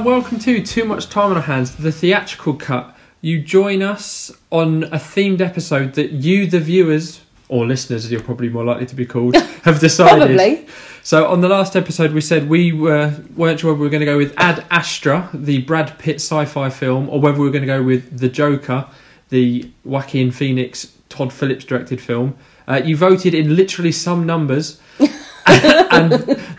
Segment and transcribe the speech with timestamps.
[0.00, 2.96] And welcome to Too Much Time on Our Hands, the theatrical cut.
[3.20, 8.22] You join us on a themed episode that you, the viewers, or listeners, as you're
[8.22, 10.38] probably more likely to be called, have decided.
[10.38, 10.66] Probably.
[11.02, 14.00] So on the last episode, we said we were weren't sure whether we were going
[14.00, 17.60] to go with Ad Astra, the Brad Pitt sci-fi film, or whether we were going
[17.60, 18.86] to go with The Joker,
[19.28, 22.38] the Joaquin Phoenix, Todd Phillips directed film.
[22.66, 24.80] Uh, you voted in literally some numbers,
[25.90, 26.12] and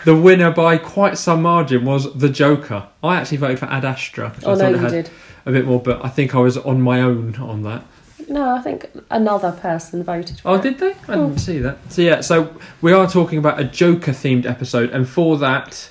[0.06, 2.88] the winner by quite some margin was The Joker.
[3.04, 4.32] I actually voted for Ad Astra.
[4.32, 5.10] 'cause I Oh no, thought you did.
[5.46, 7.84] a bit more, but I think I was on my own on that.
[8.30, 10.62] No, I think another person voted for Oh, it.
[10.64, 10.92] did they?
[11.08, 11.38] I didn't hmm.
[11.38, 11.78] see that.
[11.90, 15.90] So yeah, so we are talking about a Joker themed episode, and for that,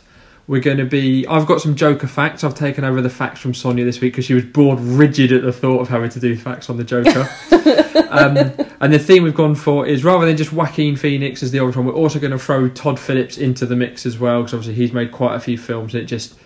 [0.50, 1.24] we're going to be.
[1.28, 2.42] I've got some Joker facts.
[2.42, 5.42] I've taken over the facts from Sonia this week because she was bored rigid at
[5.42, 7.20] the thought of having to do facts on the Joker.
[8.10, 8.36] um,
[8.80, 11.76] and the theme we've gone for is rather than just Joaquin Phoenix as the obvious
[11.76, 14.74] one, we're also going to throw Todd Phillips into the mix as well because obviously
[14.74, 15.94] he's made quite a few films.
[15.94, 16.36] And it just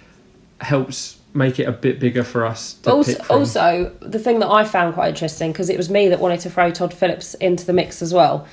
[0.60, 2.76] helps make it a bit bigger for us.
[2.86, 6.40] Also, also, the thing that I found quite interesting because it was me that wanted
[6.40, 8.46] to throw Todd Phillips into the mix as well.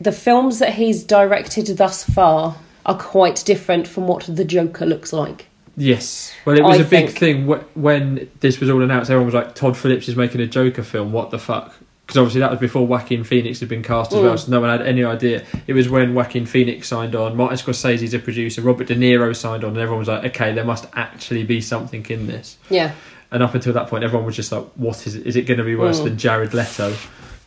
[0.00, 2.56] The films that he's directed thus far
[2.86, 5.46] are quite different from what the Joker looks like.
[5.76, 6.32] Yes.
[6.46, 9.10] Well, it was I a big think- thing when this was all announced.
[9.10, 11.12] Everyone was like, "Todd Phillips is making a Joker film.
[11.12, 11.74] What the fuck?"
[12.06, 14.22] Because obviously that was before Joaquin Phoenix had been cast as Mm.
[14.22, 15.42] well, so no one had any idea.
[15.66, 19.64] It was when Joaquin Phoenix signed on, Martin Scorsese's a producer, Robert De Niro signed
[19.64, 22.92] on, and everyone was like, "Okay, there must actually be something in this." Yeah.
[23.32, 25.26] And up until that point, everyone was just like, "What is it?
[25.26, 26.04] Is it going to be worse Mm.
[26.04, 26.94] than Jared Leto?"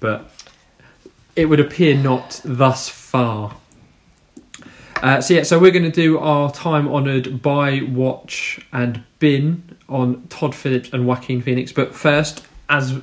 [0.02, 0.30] But
[1.38, 3.54] it would appear not thus far.
[5.02, 10.28] Uh, so yeah, so we're going to do our time-honoured buy, watch, and bin on
[10.28, 11.72] Todd Phillips and Joaquin Phoenix.
[11.72, 13.02] But first, as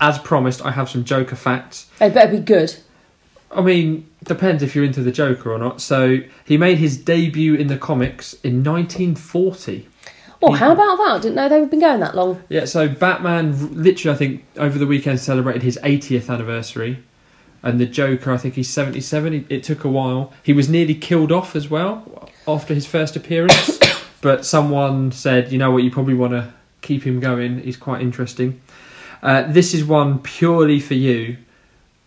[0.00, 1.90] as promised, I have some Joker facts.
[1.98, 2.76] They better be good.
[3.50, 5.80] I mean, depends if you're into the Joker or not.
[5.80, 9.88] So he made his debut in the comics in 1940.
[10.42, 11.22] Oh, how about that?
[11.22, 12.42] Didn't know they've been going that long.
[12.50, 17.02] Yeah, so Batman literally, I think, over the weekend celebrated his 80th anniversary.
[17.66, 19.32] And the Joker, I think he's 77.
[19.32, 20.32] He, it took a while.
[20.44, 23.80] He was nearly killed off as well after his first appearance.
[24.20, 27.60] but someone said, you know what, you probably want to keep him going.
[27.60, 28.60] He's quite interesting.
[29.20, 31.38] Uh, this is one purely for you.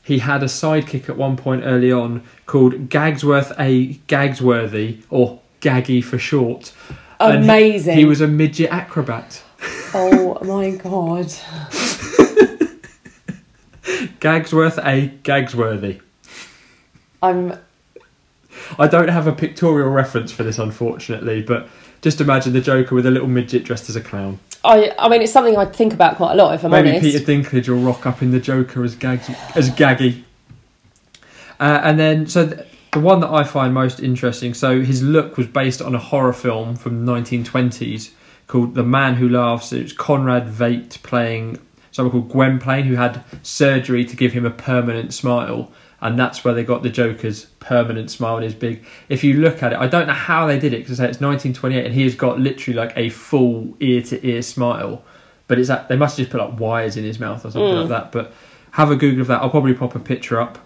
[0.02, 3.96] He had a sidekick at one point early on called Gagsworth A.
[4.08, 6.72] Gagsworthy, or Gaggy for short.
[7.20, 7.98] And he- Amazing.
[7.98, 9.44] he was a midget acrobat.
[9.92, 11.34] Oh my god.
[14.20, 15.10] Gagsworth A.
[15.24, 16.02] Gagsworthy.
[17.22, 17.58] I'm.
[18.78, 21.68] I don't have a pictorial reference for this, unfortunately, but
[22.02, 24.40] just imagine the Joker with a little midget dressed as a clown.
[24.64, 24.94] I.
[24.98, 26.54] I mean, it's something I think about quite a lot.
[26.56, 27.04] If I'm Maybe honest.
[27.04, 30.24] Peter Dinklage will rock up in the Joker as Gags as Gaggy.
[31.60, 34.54] Uh, and then, so th- the one that I find most interesting.
[34.54, 38.12] So his look was based on a horror film from the 1920s
[38.48, 39.72] called The Man Who Laughs.
[39.74, 41.60] It was Conrad Veidt playing
[42.00, 45.70] someone called Gwynplaine who had surgery to give him a permanent smile.
[46.02, 48.86] And that's where they got the Joker's permanent smile and his big.
[49.10, 51.86] If you look at it, I don't know how they did it because it's 1928
[51.86, 55.04] and he has got literally like a full ear to ear smile.
[55.50, 57.64] But it's that they must have just put like wires in his mouth or something
[57.74, 57.80] Mm.
[57.82, 58.12] like that.
[58.14, 58.32] But
[58.72, 59.42] have a Google of that.
[59.42, 60.58] I'll probably pop a picture up.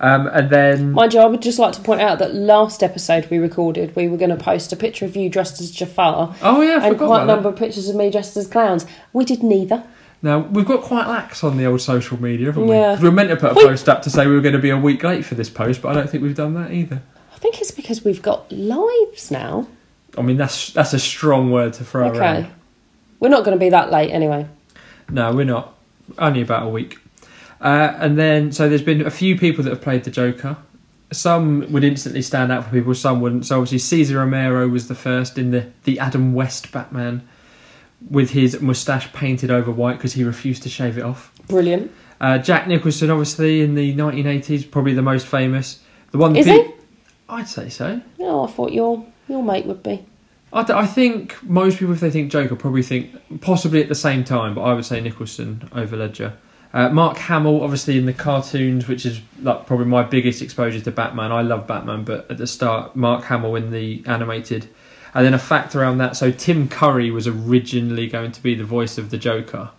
[0.00, 3.28] Um, and then Mind you, I would just like to point out that last episode
[3.30, 6.60] we recorded, we were going to post a picture of you dressed as Jafar oh
[6.62, 7.48] yeah, I and quite a number that.
[7.50, 8.84] of pictures of me dressed as clowns.
[9.14, 9.84] We did neither.
[10.22, 12.74] Now we've got quite lax on the old social media, haven't we?
[12.74, 12.98] Yeah.
[12.98, 14.60] we were meant to put a We- post up to say we were going to
[14.60, 17.02] be a week late for this post, but I don't think we've done that either.
[17.34, 19.68] I think it's because we've got lives now.
[20.16, 22.16] I mean, that's that's a strong word to throw around.
[22.16, 22.20] Okay.
[22.42, 22.46] around.
[23.20, 24.46] We're not going to be that late anyway.
[25.10, 25.74] No, we're not.
[26.18, 26.98] Only about a week.
[27.60, 30.56] Uh, and then, so there's been a few people that have played the Joker.
[31.12, 33.46] Some would instantly stand out for people, some wouldn't.
[33.46, 37.26] So obviously, Cesar Romero was the first in the, the Adam West Batman
[38.10, 41.32] with his moustache painted over white because he refused to shave it off.
[41.48, 41.90] Brilliant.
[42.20, 45.80] Uh, Jack Nicholson, obviously, in the 1980s, probably the most famous.
[46.12, 46.70] The one that Is pe- he?
[47.28, 48.00] I'd say so.
[48.20, 50.06] Oh, I thought your your mate would be.
[50.52, 53.94] I, th- I think most people, if they think Joker, probably think possibly at the
[53.96, 56.34] same time, but I would say Nicholson over Ledger.
[56.72, 60.90] Uh, Mark Hamill, obviously in the cartoons, which is like probably my biggest exposure to
[60.90, 61.32] Batman.
[61.32, 64.68] I love Batman, but at the start, Mark Hamill in the animated.
[65.16, 68.64] And then a fact around that: so Tim Curry was originally going to be the
[68.64, 69.70] voice of the Joker.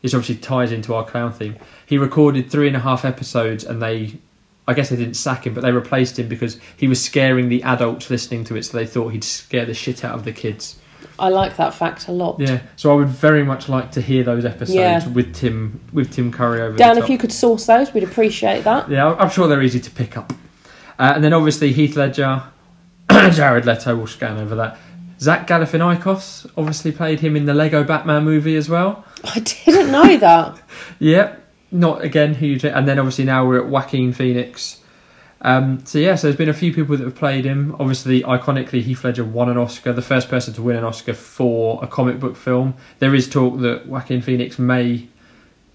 [0.00, 1.56] This obviously ties into our clown theme.
[1.84, 4.14] He recorded three and a half episodes, and they,
[4.66, 7.62] I guess they didn't sack him, but they replaced him because he was scaring the
[7.64, 10.78] adults listening to it, so they thought he'd scare the shit out of the kids.
[11.18, 12.38] I like that fact a lot.
[12.40, 14.74] Yeah, so I would very much like to hear those episodes
[15.04, 15.06] Yeah.
[15.08, 16.76] with Tim with Tim Curry over.
[16.78, 18.88] Dan, if you could source those, we'd appreciate that.
[18.88, 20.32] Yeah, I'm sure they're easy to pick up.
[20.98, 22.42] Uh, and then obviously Heath Ledger,
[23.32, 24.78] Jared Leto, we'll scan over that.
[25.20, 29.04] Zach Galifianakis obviously played him in the Lego Batman movie as well.
[29.24, 30.60] I didn't know that.
[31.00, 32.64] Yep, not again huge.
[32.64, 34.80] And then obviously now we're at Joaquin Phoenix.
[35.42, 37.76] Um, so yeah, so there's been a few people that have played him.
[37.78, 41.78] Obviously, iconically, Heath Ledger won an Oscar, the first person to win an Oscar for
[41.82, 42.74] a comic book film.
[42.98, 45.06] There is talk that Joaquin Phoenix may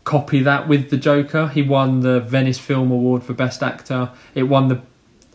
[0.03, 1.47] copy that with the Joker.
[1.47, 4.11] He won the Venice Film Award for Best Actor.
[4.35, 4.81] It won the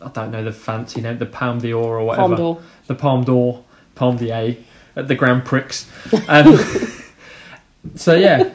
[0.01, 2.35] I don't know the fancy name, the Palme d'Or or whatever.
[2.35, 2.61] Palme d'Or.
[2.87, 3.63] The Palme d'Or,
[3.95, 4.55] Palme d'Or
[4.95, 5.85] at the Grand Prix.
[6.27, 6.57] Um,
[7.95, 8.49] so yeah,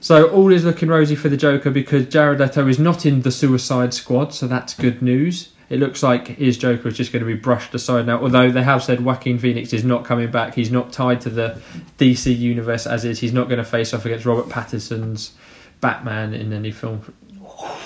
[0.00, 3.30] so all is looking rosy for the Joker because Jared Leto is not in the
[3.30, 5.52] Suicide Squad, so that's good news.
[5.68, 8.22] It looks like his Joker is just going to be brushed aside now.
[8.22, 11.60] Although they have said Joaquin Phoenix is not coming back, he's not tied to the
[11.98, 13.18] DC universe as is.
[13.18, 15.34] He's not going to face off against Robert Pattinson's
[15.80, 16.98] Batman in any film.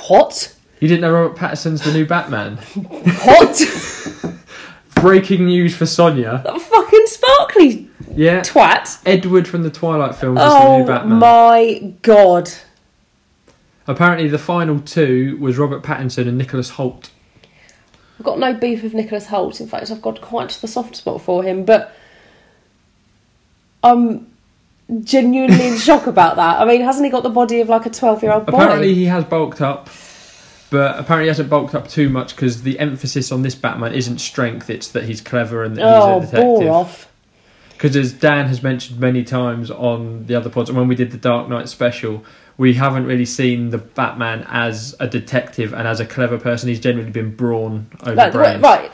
[0.09, 0.55] What?
[0.81, 2.57] You didn't know Robert Pattinson's the new Batman?
[3.25, 4.35] What?
[4.95, 6.43] Breaking news for Sonia.
[6.45, 9.01] that fucking sparkly Yeah, twat.
[9.07, 11.19] Edward from the Twilight films is the Oh new Batman.
[11.19, 12.51] my god.
[13.87, 17.11] Apparently, the final two was Robert Pattinson and Nicholas Hoult.
[18.19, 19.61] I've got no beef with Nicholas Hoult.
[19.61, 21.95] In fact, I've got quite the soft spot for him, but
[23.83, 24.31] I'm
[25.03, 26.61] genuinely in shock about that.
[26.61, 28.53] I mean, hasn't he got the body of like a 12 year old boy?
[28.59, 29.89] Apparently, he has bulked up,
[30.71, 34.19] but apparently, he hasn't bulked up too much because the emphasis on this Batman isn't
[34.19, 36.73] strength; it's that he's clever and that oh, he's a oh, bore detective.
[36.73, 37.07] off.
[37.73, 41.11] Because as Dan has mentioned many times on the other pods, and when we did
[41.13, 42.23] the Dark Knight special,
[42.59, 46.69] we haven't really seen the Batman as a detective and as a clever person.
[46.69, 48.63] He's generally been brawn over Like, brains.
[48.63, 48.93] right.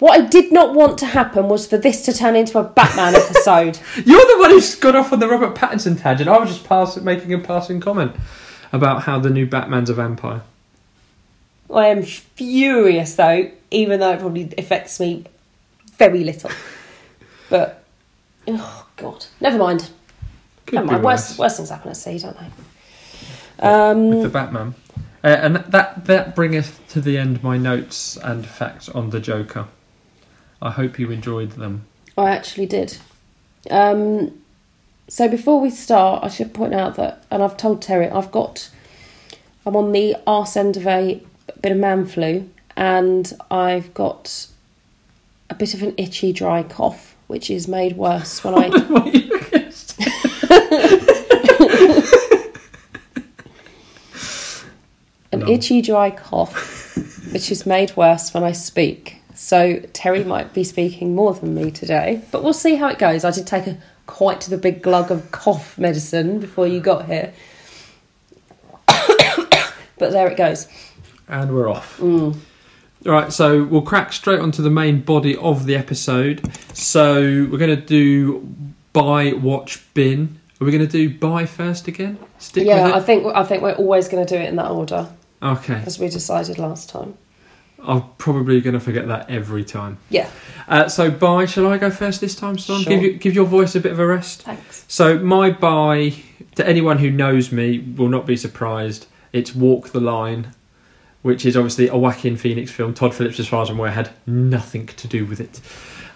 [0.00, 3.14] What I did not want to happen was for this to turn into a Batman
[3.14, 3.78] episode.
[4.04, 6.28] You're the one who's got off on the Robert Pattinson tangent.
[6.28, 8.16] I was just pass- making a passing comment
[8.72, 10.42] about how the new Batman's a vampire.
[11.72, 15.24] I am furious though, even though it probably affects me
[15.96, 16.50] very little.
[17.50, 17.82] But,
[18.46, 19.88] oh god, never mind.
[20.66, 21.02] Could never mind.
[21.02, 21.30] worse.
[21.30, 23.66] Worse, worse things happen at sea, don't they?
[23.66, 24.74] Um, with the Batman.
[25.24, 29.66] Uh, and that that bringeth to the end my notes and facts on the Joker.
[30.60, 31.86] I hope you enjoyed them.
[32.18, 32.98] I actually did.
[33.70, 34.42] Um,
[35.08, 38.68] so before we start, I should point out that, and I've told Terry, I've got,
[39.64, 41.22] I'm on the arse end of a
[41.60, 44.46] bit of man flu, and I've got
[45.50, 48.66] a bit of an itchy, dry cough, which is made worse when I.
[55.32, 55.48] an No.
[55.48, 56.96] itchy, dry cough,
[57.32, 59.16] which is made worse when I speak.
[59.34, 63.24] So Terry might be speaking more than me today, but we'll see how it goes.
[63.24, 67.32] I did take a quite the big glug of cough medicine before you got here,
[69.98, 70.66] but there it goes.
[71.28, 71.98] And we're off.
[71.98, 72.36] Mm.
[73.06, 76.50] All right, so we'll crack straight onto the main body of the episode.
[76.74, 77.20] So
[77.50, 78.54] we're going to do
[78.92, 80.40] buy, watch, bin.
[80.60, 82.18] Are we going to do buy first again?
[82.38, 85.08] Stick yeah, I think I think we're always going to do it in that order
[85.40, 87.16] okay, as we decided last time.
[87.80, 89.98] I'm probably going to forget that every time.
[90.10, 90.28] Yeah,
[90.66, 91.44] Uh, so buy.
[91.46, 92.82] Shall I go first this time, Son?
[92.82, 92.90] Sure.
[92.90, 94.42] Give you, give your voice a bit of a rest.
[94.42, 94.84] thanks.
[94.88, 96.14] So my buy
[96.56, 99.06] to anyone who knows me will not be surprised.
[99.32, 100.54] It's Walk the Line,
[101.22, 102.94] which is obviously a Joaquin Phoenix film.
[102.94, 105.60] Todd Phillips, as far as I'm aware, had nothing to do with it.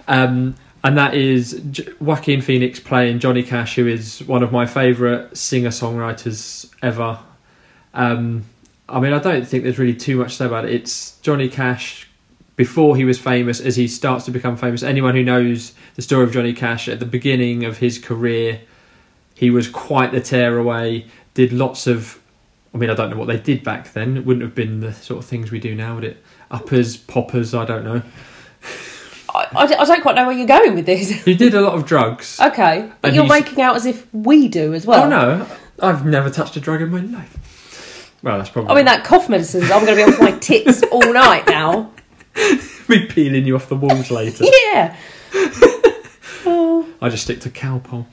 [0.08, 0.54] Um,
[0.84, 5.36] and that is J- Joaquin Phoenix playing Johnny Cash, who is one of my favourite
[5.36, 7.18] singer songwriters ever.
[7.94, 8.44] Um,
[8.88, 10.72] I mean, I don't think there's really too much to say about it.
[10.72, 12.08] It's Johnny Cash
[12.56, 14.82] before he was famous, as he starts to become famous.
[14.82, 18.60] Anyone who knows the story of Johnny Cash at the beginning of his career,
[19.34, 21.06] he was quite the tearaway.
[21.34, 22.20] Did lots of,
[22.74, 24.16] I mean, I don't know what they did back then.
[24.16, 26.22] It wouldn't have been the sort of things we do now, would it?
[26.50, 28.02] Uppers, poppers, I don't know.
[29.34, 31.26] I, I, I don't quite know where you're going with this.
[31.26, 32.38] You did a lot of drugs.
[32.40, 35.04] okay, but And you're he's- making out as if we do as well.
[35.04, 35.46] oh no,
[35.80, 37.38] I've never touched a drug in my life.
[38.22, 38.70] Well, that's probably.
[38.70, 41.90] I mean, that cough medicine, I'm going to be off my tits all night now.
[42.88, 44.44] be peeling you off the walls later.
[44.72, 44.96] Yeah.
[46.46, 48.06] oh, I just stick to Calpol.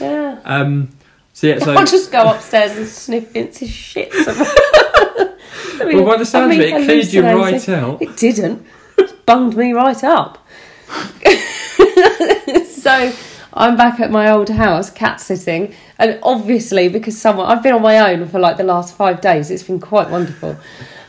[0.00, 0.40] yeah.
[0.44, 0.90] Um,
[1.32, 4.10] so yeah, so I'll just go upstairs and sniff Vince's shit.
[4.14, 8.02] I mean, well, by the sounds of it, it cleared you right out.
[8.02, 8.66] It didn't.
[8.98, 10.46] It bunged me right up.
[12.68, 13.12] so
[13.54, 17.82] I'm back at my old house, cat sitting, and obviously because someone I've been on
[17.82, 20.56] my own for like the last five days, it's been quite wonderful.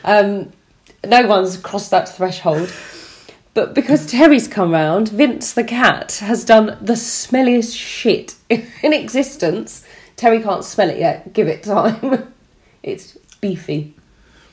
[0.04, 0.52] Um,
[1.06, 2.72] no one's crossed that threshold.
[3.54, 9.83] But because Terry's come round, Vince the cat has done the smelliest shit in existence.
[10.16, 11.32] Terry can't smell it yet.
[11.32, 12.32] Give it time.
[12.82, 13.94] It's beefy.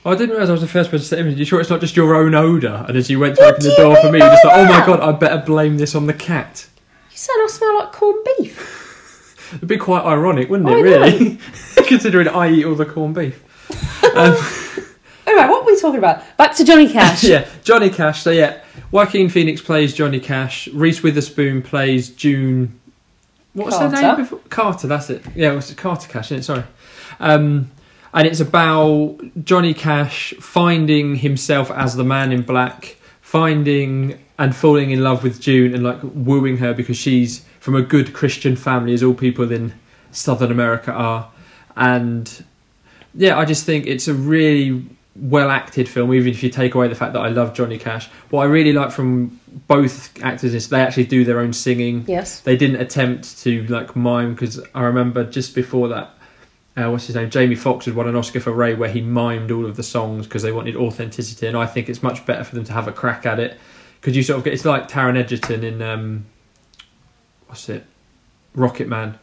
[0.06, 1.38] I didn't realise I was the first person to say anything.
[1.38, 2.86] You sure it's not just your own odour?
[2.88, 4.64] And as you went to What open the door for me, you just thought, oh
[4.64, 6.66] my god, I better blame this on the cat.
[7.12, 9.52] You said I smell like corned beef.
[9.58, 10.78] It'd be quite ironic, wouldn't it?
[10.78, 11.40] I really,
[11.88, 13.44] considering I eat all the corned beef.
[14.16, 14.34] Um,
[15.28, 16.24] Anyway, what were we talking about?
[16.38, 17.24] Back to Johnny Cash.
[17.24, 18.22] yeah, Johnny Cash.
[18.24, 20.68] So yeah, Joaquin Phoenix plays Johnny Cash.
[20.70, 22.80] Reese Witherspoon plays June.
[23.54, 24.40] What was her name before?
[24.50, 24.88] Carter.
[24.88, 25.24] That's it.
[25.36, 26.32] Yeah, it was Carter Cash.
[26.32, 26.44] Isn't it?
[26.44, 26.64] Sorry.
[27.20, 27.72] Um,
[28.14, 34.92] and it's about Johnny Cash finding himself as the man in black, finding and falling
[34.92, 38.94] in love with June and like wooing her because she's from a good Christian family,
[38.94, 39.74] as all people in
[40.12, 41.30] Southern America are.
[41.76, 42.44] And
[43.14, 46.88] yeah, I just think it's a really well acted film, even if you take away
[46.88, 48.08] the fact that I love Johnny Cash.
[48.30, 52.06] What I really like from both actors they actually do their own singing.
[52.08, 52.40] Yes.
[52.40, 56.14] They didn't attempt to like mime because I remember just before that,
[56.78, 57.30] uh, what's his name?
[57.30, 60.26] Jamie Foxx had won an Oscar for Ray where he mimed all of the songs
[60.26, 62.94] because they wanted authenticity, and I think it's much better for them to have a
[62.94, 63.58] crack at it
[64.00, 66.26] because you sort of get it's like Taron Egerton in um,
[67.48, 67.86] what's it,
[68.56, 69.18] Rocket Man.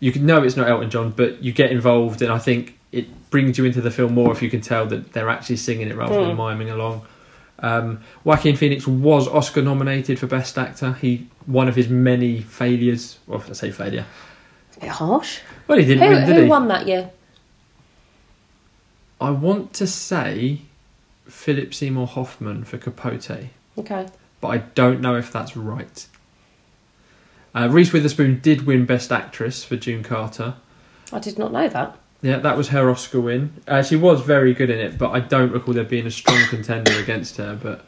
[0.00, 3.30] You can know it's not Elton John, but you get involved, and I think it
[3.30, 5.96] brings you into the film more if you can tell that they're actually singing it
[5.96, 6.36] rather than Mm.
[6.36, 7.02] miming along.
[7.60, 10.92] Um, Joaquin Phoenix was Oscar nominated for Best Actor.
[10.94, 13.18] He one of his many failures.
[13.26, 14.06] Well, I say failure.
[14.68, 15.40] It's a bit harsh.
[15.66, 16.48] Well, he didn't Who, win, did who he?
[16.48, 17.10] won that year?
[19.20, 20.62] I want to say
[21.26, 24.06] Philip Seymour Hoffman for Capote, Okay.
[24.40, 26.06] but I don't know if that's right.
[27.54, 30.54] Uh, Reese Witherspoon did win Best Actress for June Carter.
[31.12, 31.98] I did not know that.
[32.20, 33.52] Yeah, that was her Oscar win.
[33.66, 36.44] Uh, she was very good in it, but I don't recall there being a strong
[36.48, 37.58] contender against her.
[37.60, 37.84] But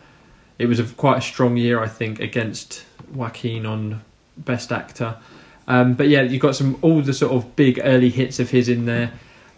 [0.59, 4.03] it was a, quite a strong year, I think, against Joaquin on
[4.37, 5.17] Best Actor.
[5.67, 8.69] Um, but yeah, you've got some all the sort of big early hits of his
[8.69, 9.13] in there.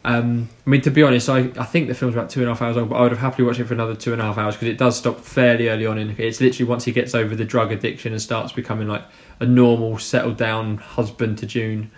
[0.05, 2.52] Um, I mean, to be honest, I, I think the film's about two and a
[2.52, 4.25] half hours long, but I would have happily watched it for another two and a
[4.25, 5.99] half hours because it does stop fairly early on.
[5.99, 9.05] In it's literally once he gets over the drug addiction and starts becoming like
[9.38, 11.91] a normal, settled down husband to June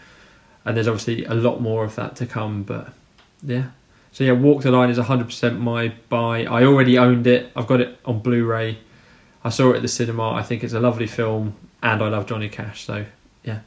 [0.64, 2.62] and there's obviously a lot more of that to come.
[2.62, 2.92] But
[3.42, 3.66] yeah,
[4.12, 6.44] so yeah, Walk the Line is 100% my buy.
[6.44, 7.50] I already owned it.
[7.56, 8.78] I've got it on Blu-ray.
[9.44, 10.30] I saw it at the cinema.
[10.33, 12.85] I think it's a lovely film, and I love Johnny Cash.
[12.87, 13.04] So
[13.44, 13.61] Yeah,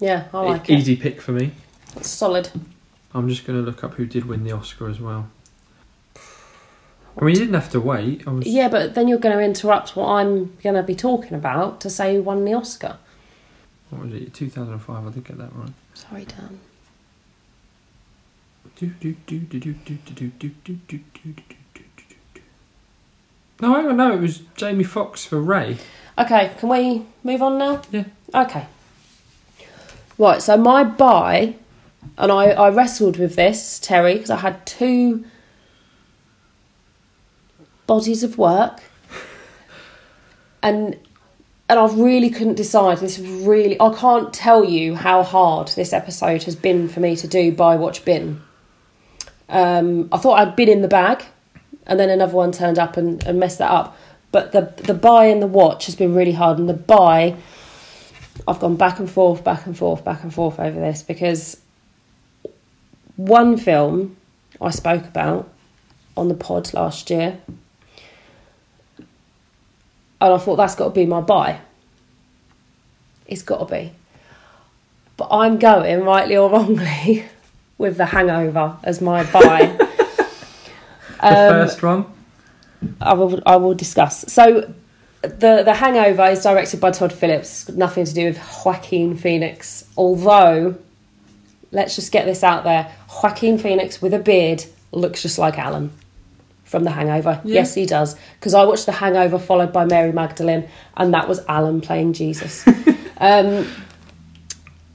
[0.00, 0.78] yeah, I like e- it.
[0.78, 1.52] easy pick for me.
[1.96, 2.50] It's solid.
[3.14, 5.28] I'm just going to look up who did win the Oscar as well.
[7.20, 8.22] I mean, you didn't have to wait.
[8.26, 8.46] I was.
[8.46, 11.90] Yeah, but then you're going to interrupt what I'm going to be talking about to
[11.90, 12.96] say who won the Oscar.
[13.90, 14.32] What was it?
[14.34, 15.72] 2005, I did get that right.
[15.94, 16.60] Sorry, Dan.
[23.60, 25.76] No, I don't no, it was Jamie Foxx for Ray.
[26.18, 27.82] Okay, can we move on now?
[27.90, 28.04] Yeah.
[28.34, 28.66] Okay.
[30.16, 31.56] Right, so my buy,
[32.16, 35.24] and I, I wrestled with this, Terry, because I had two
[37.86, 38.82] bodies of work.
[40.62, 40.96] And
[41.70, 42.98] and I really couldn't decide.
[42.98, 47.14] This was really I can't tell you how hard this episode has been for me
[47.14, 48.42] to do by watch bin.
[49.48, 51.24] Um, I thought I'd been in the bag,
[51.86, 53.96] and then another one turned up and, and messed that up.
[54.32, 57.36] But the the buy and the watch has been really hard, and the buy,
[58.48, 61.60] I've gone back and forth, back and forth, back and forth over this because
[63.14, 64.16] one film
[64.60, 65.48] I spoke about
[66.16, 67.38] on the pod last year,
[70.20, 71.60] and I thought that's got to be my buy.
[73.26, 73.92] It's got to be.
[75.16, 77.24] But I'm going, rightly or wrongly,
[77.78, 79.76] with The Hangover as my buy.
[81.20, 82.06] The Um, first one.
[82.98, 84.24] I will I will discuss.
[84.32, 84.72] So
[85.20, 87.68] the the Hangover is directed by Todd Phillips.
[87.68, 89.84] Nothing to do with Joaquin Phoenix.
[89.98, 90.76] Although,
[91.72, 92.90] let's just get this out there:
[93.22, 95.92] Joaquin Phoenix with a beard looks just like Alan
[96.70, 97.40] from The Hangover.
[97.44, 97.56] Yeah.
[97.56, 98.16] Yes, he does.
[98.38, 102.64] Because I watched The Hangover followed by Mary Magdalene, and that was Alan playing Jesus.
[103.18, 103.66] um,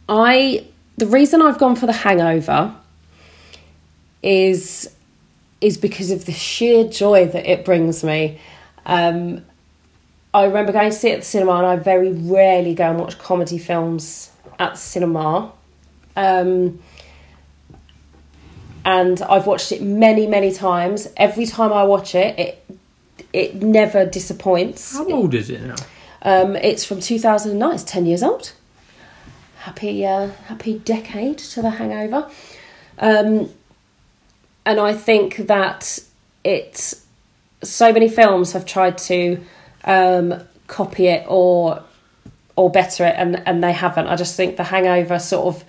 [0.07, 0.65] I
[0.97, 2.73] the reason I've gone for The Hangover
[4.23, 4.89] is
[5.59, 8.39] is because of the sheer joy that it brings me.
[8.85, 9.43] Um,
[10.33, 12.99] I remember going to see it at the cinema, and I very rarely go and
[12.99, 15.51] watch comedy films at the cinema.
[16.15, 16.79] Um,
[18.85, 21.09] and I've watched it many, many times.
[21.17, 22.77] Every time I watch it, it
[23.33, 24.93] it never disappoints.
[24.93, 25.75] How old is it now?
[26.21, 27.73] Um, it's from 2009.
[27.73, 28.53] It's 10 years old.
[29.59, 32.29] Happy, uh, happy decade to the Hangover.
[32.97, 33.49] Um,
[34.65, 35.99] and I think that
[36.43, 37.05] it's
[37.61, 39.43] so many films have tried to
[39.83, 41.83] um, copy it or
[42.55, 44.07] or better it, and and they haven't.
[44.07, 45.65] I just think the Hangover sort of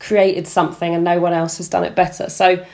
[0.00, 2.28] created something, and no one else has done it better.
[2.28, 2.66] So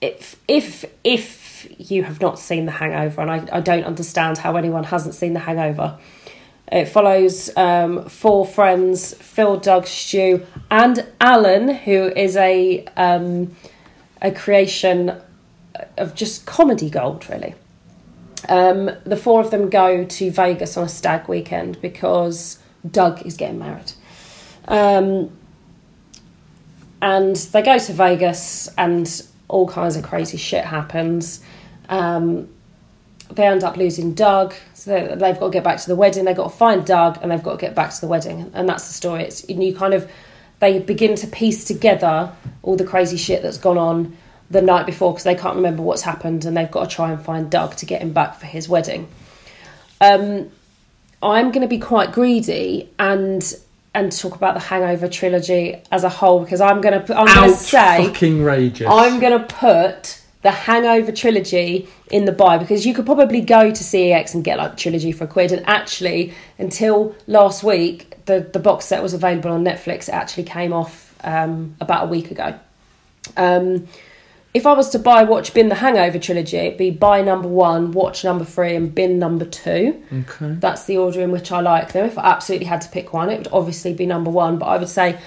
[0.00, 4.54] if if if you have not seen the Hangover, and I, I don't understand how
[4.54, 5.98] anyone hasn't seen the Hangover,
[6.70, 13.56] It follows um, four friends: Phil, Doug, Stu, and Alan, who is a um,
[14.20, 15.18] a creation
[15.96, 17.54] of just comedy gold, really.
[18.48, 22.58] Um, the four of them go to Vegas on a stag weekend because
[22.88, 23.92] Doug is getting married.
[24.68, 25.30] Um,
[27.00, 31.40] and they go to Vegas, and all kinds of crazy shit happens.
[31.88, 32.48] Um,
[33.30, 36.24] they end up losing Doug, so they've got to get back to the wedding.
[36.24, 38.68] They've got to find Doug, and they've got to get back to the wedding, and
[38.68, 39.24] that's the story.
[39.24, 40.10] It's you kind of
[40.60, 44.16] they begin to piece together all the crazy shit that's gone on
[44.50, 47.22] the night before because they can't remember what's happened, and they've got to try and
[47.22, 49.08] find Doug to get him back for his wedding.
[50.00, 50.50] Um,
[51.22, 53.42] I'm going to be quite greedy and
[53.98, 57.26] and talk about the Hangover trilogy as a whole because I'm going to put, I'm
[57.26, 58.86] going to Out say fucking rageous.
[58.88, 63.70] I'm going to put the Hangover trilogy in the buy because you could probably go
[63.70, 65.50] to CEX and get like the trilogy for a quid.
[65.50, 70.08] And actually, until last week, the, the box set was available on Netflix.
[70.08, 72.58] It actually came off um, about a week ago.
[73.36, 73.88] Um,
[74.58, 77.92] if I was to buy, watch, bin the Hangover trilogy, it'd be buy number one,
[77.92, 80.02] watch number three, and bin number two.
[80.12, 80.56] Okay.
[80.58, 82.04] That's the order in which I like them.
[82.04, 84.58] If I absolutely had to pick one, it would obviously be number one.
[84.58, 85.18] But I would say,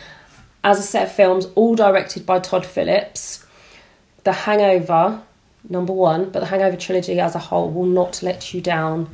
[0.63, 3.45] as a set of films, all directed by Todd Phillips,
[4.25, 5.21] The Hangover,
[5.69, 9.09] number one, but The Hangover trilogy as a whole will not let you down.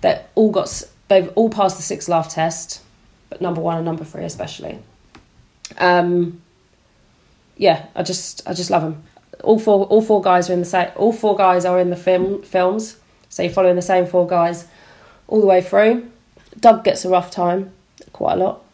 [0.00, 0.82] They all got.
[1.08, 2.82] They've all passed the six laugh test,
[3.28, 4.78] but number one and number three especially.
[5.78, 6.40] Um,
[7.56, 9.04] yeah, I just, I just love them.
[9.42, 10.90] All four, all four guys are in the same.
[10.96, 12.96] All four guys are in the film films,
[13.28, 14.66] so you're following the same four guys
[15.28, 16.10] all the way through.
[16.58, 17.72] Doug gets a rough time,
[18.12, 18.64] quite a lot.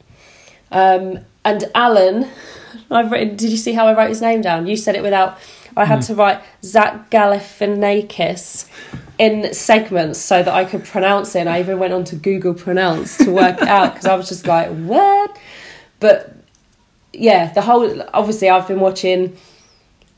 [0.71, 2.29] Um, and Alan,
[2.91, 3.37] I've written.
[3.37, 4.67] Did you see how I wrote his name down?
[4.67, 5.39] You said it without.
[5.75, 8.69] I had to write Zach Galifianakis
[9.19, 11.41] in segments so that I could pronounce it.
[11.41, 14.29] And I even went on to Google Pronounce to work it out because I was
[14.29, 15.39] just like, what?
[15.99, 16.37] But
[17.13, 18.03] yeah, the whole.
[18.13, 19.37] Obviously, I've been watching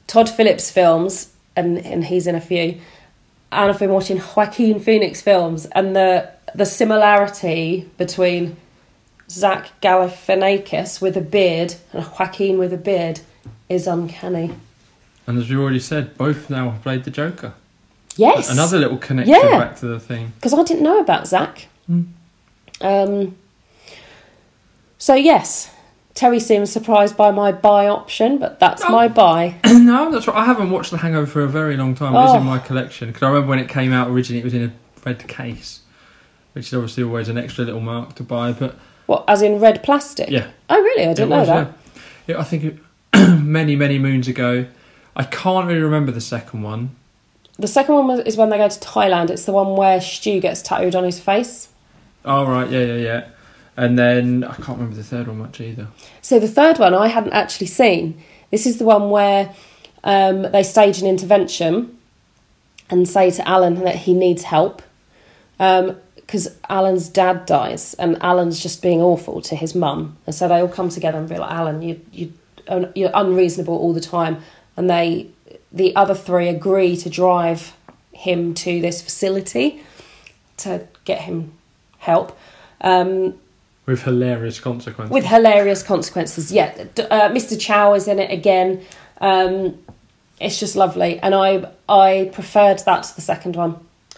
[0.07, 2.81] Todd Phillips films, and and he's in a few
[3.53, 8.57] and I've been watching Joaquin Phoenix films, and the the similarity between
[9.31, 13.21] Zach Galifianakis with a beard and Joaquin with a beard
[13.69, 14.55] is uncanny.
[15.27, 17.55] And as we already said, both now have played the Joker.
[18.17, 19.59] Yes, Another little connection Yeah.
[19.59, 20.33] back to the theme.
[20.37, 21.67] because I didn't know about Zach.
[21.90, 22.07] Mm.
[22.81, 23.37] Um.
[24.99, 25.71] So yes,
[26.14, 28.90] Terry seems surprised by my buy option, but that's Oh.
[28.90, 29.57] my buy.
[29.66, 30.37] no, that's right.
[30.37, 32.14] I haven't watched The Hangover for a very long time.
[32.14, 32.37] It's Oh.
[32.38, 34.72] in my collection because I remember when it came out originally, it was in a
[35.05, 35.81] red case,
[36.53, 38.53] which is obviously always an extra little mark to buy.
[38.53, 40.31] But What, as in red plastic?
[40.31, 41.03] yeah, Oh, really?
[41.05, 41.66] I didn't it know that.
[42.27, 42.35] Yeah.
[42.37, 42.79] Yeah, I think it,
[43.42, 44.66] many many moons ago.
[45.16, 46.90] I can't really remember the second one.
[47.59, 49.31] The second one was- is when they go to Thailand.
[49.31, 51.68] It's the one where Stu gets tattooed on his face.
[52.24, 53.24] Oh right, yeah, yeah, yeah.
[53.77, 55.89] And then I can't remember the third one much either.
[56.23, 58.23] So the third one I hadn't actually seen.
[58.51, 59.55] This is the one where
[60.05, 61.99] um, they stage an intervention
[62.91, 64.83] and say to Alan that he needs help
[65.59, 70.61] because Alan's dad dies and Alan's just being awful to his mum, and so they
[70.61, 72.33] all come together and be like, "Alan, you you
[72.95, 74.43] you're unreasonable all the time,"
[74.77, 75.29] and they
[75.73, 77.77] the other three agree to drive
[78.13, 79.83] him to this facility
[80.59, 81.53] to get him
[81.99, 82.39] help.
[82.81, 83.35] Um,
[83.87, 85.12] With hilarious consequences.
[85.12, 86.51] with hilarious consequences.
[86.51, 87.61] Yeah, uh, Mr.
[87.61, 88.83] Chow is in it again.
[89.20, 89.79] Um,
[90.40, 93.77] it's just lovely, and I I preferred that to the second one.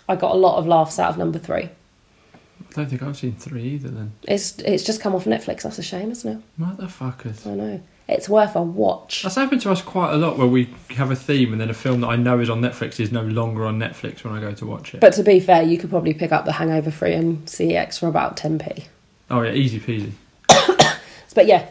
[0.08, 1.64] I got a lot of laughs out of number three.
[1.64, 3.88] I don't think I've seen three either.
[3.88, 5.62] Then It's it's just come off Netflix.
[5.62, 6.60] That's a shame, isn't it?
[6.60, 7.46] motherfuckers.
[7.46, 7.80] I know.
[8.08, 9.24] It's worth a watch.
[9.24, 11.74] That's happened to us quite a lot where we have a theme and then a
[11.74, 14.52] film that I know is on Netflix is no longer on Netflix when I go
[14.52, 15.00] to watch it.
[15.00, 18.06] But to be fair, you could probably pick up The Hangover Free and CEX for
[18.06, 18.84] about 10p.
[19.30, 20.12] Oh yeah, easy peasy.
[21.34, 21.66] But yeah,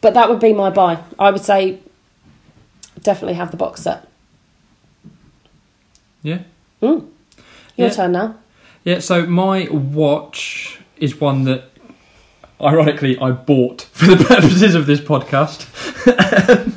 [0.00, 0.98] but that would be my buy.
[1.18, 1.80] I would say
[3.02, 4.08] definitely have the box set.
[6.22, 6.38] Yeah.
[6.80, 7.08] Mm.
[7.76, 7.90] Your Yeah.
[7.90, 8.36] turn now.
[8.84, 11.64] Yeah, so my watch is one that
[12.58, 15.66] ironically I bought for the purposes of this podcast.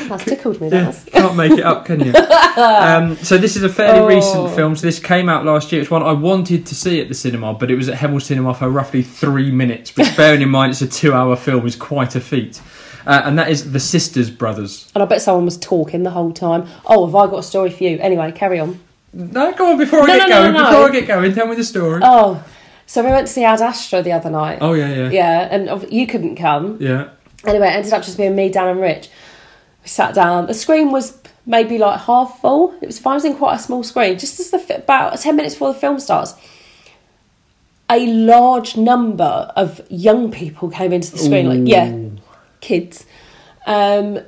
[0.10, 2.14] That's tickled me, that Yeah, can't make it up, can you?
[2.58, 4.08] um, so this is a fairly Oh.
[4.08, 4.76] recent film.
[4.76, 5.82] So this came out last year.
[5.82, 8.54] It's one I wanted to see at the cinema, but it was at Hemel Cinema
[8.54, 9.96] for roughly three minutes.
[9.96, 12.62] Which, bearing in mind it's a two-hour film, is quite a feat.
[13.06, 14.92] Uh, and that is The Sisters Brothers.
[14.94, 16.68] And I bet someone was talking the whole time.
[16.86, 17.98] Oh, have I got a story for you?
[18.00, 18.80] Anyway, carry on.
[19.14, 19.78] No, go on.
[19.78, 22.02] Before I No, get no, no, going, before I get going, tell me the story.
[22.04, 22.44] Oh,
[22.86, 24.58] so we went to see Ad Astra the other night.
[24.62, 26.78] Oh yeah, yeah, Yeah, and you couldn't come.
[26.82, 27.10] yeah.
[27.46, 29.10] Anyway, it ended up just being me, Dan, and Rich.
[29.88, 30.48] Sat down.
[30.48, 32.74] The screen was maybe like half full.
[32.82, 33.00] It was.
[33.00, 34.20] It was in quite a small screen.
[34.20, 36.36] Just as the about ten minutes before the film starts,
[37.90, 41.48] a large number of young people came into the screen.
[41.48, 42.22] Like yeah,
[42.62, 43.06] kids.
[43.66, 44.20] Um,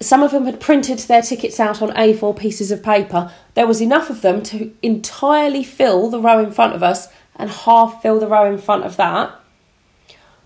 [0.00, 3.32] some of them had printed their tickets out on A4 pieces of paper.
[3.54, 7.50] There was enough of them to entirely fill the row in front of us and
[7.50, 9.34] half fill the row in front of that.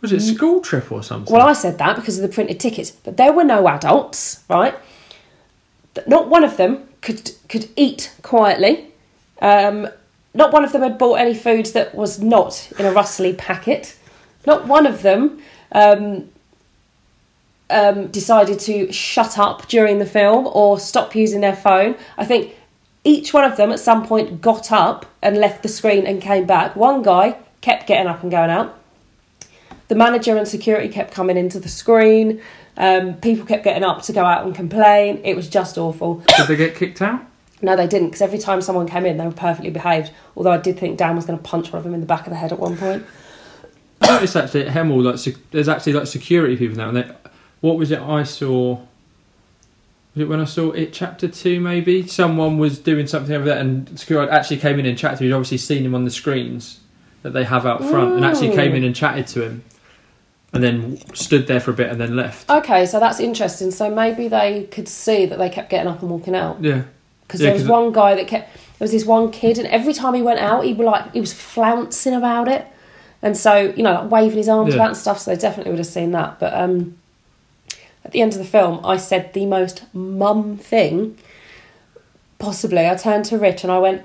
[0.00, 1.32] Was it a school trip or something?
[1.32, 4.74] Well, I said that because of the printed tickets, but there were no adults, right?
[6.06, 8.92] Not one of them could could eat quietly.
[9.42, 9.88] Um,
[10.32, 13.96] not one of them had bought any food that was not in a rustly packet.
[14.46, 16.30] Not one of them um,
[17.68, 21.96] um, decided to shut up during the film or stop using their phone.
[22.16, 22.56] I think
[23.04, 26.46] each one of them at some point got up and left the screen and came
[26.46, 26.76] back.
[26.76, 28.79] One guy kept getting up and going out.
[29.90, 32.40] The manager and security kept coming into the screen.
[32.76, 35.20] Um, people kept getting up to go out and complain.
[35.24, 36.22] It was just awful.
[36.36, 37.22] Did they get kicked out?
[37.60, 40.12] No, they didn't, because every time someone came in, they were perfectly behaved.
[40.36, 42.24] Although I did think Dan was going to punch one of them in the back
[42.24, 43.04] of the head at one point.
[44.00, 46.90] I noticed actually at Hemel, like sec- there's actually like security people now.
[46.90, 47.10] And they,
[47.60, 48.76] what was it I saw?
[50.14, 51.58] Was it when I saw it chapter two?
[51.58, 55.24] Maybe someone was doing something over there, and security actually came in and chatted to
[55.24, 55.30] him.
[55.30, 56.78] He'd obviously seen him on the screens
[57.22, 59.64] that they have out front, and actually came in and chatted to him,
[60.52, 62.50] and then stood there for a bit and then left.
[62.50, 63.70] Okay, so that's interesting.
[63.70, 66.62] So maybe they could see that they kept getting up and walking out.
[66.62, 66.82] Yeah,
[67.22, 68.52] Because Yeah, there was one guy that kept.
[68.78, 71.20] There was this one kid, and every time he went out, he was like he
[71.20, 72.66] was flouncing about it,
[73.22, 74.76] and so you know, like waving his arms Yeah.
[74.80, 75.18] about and stuff.
[75.20, 76.40] So they definitely would have seen that.
[76.40, 76.96] But um,
[78.04, 81.16] at the end of the film, I said the most mum thing
[82.38, 82.88] possibly.
[82.88, 84.02] I turned to Rich and I went,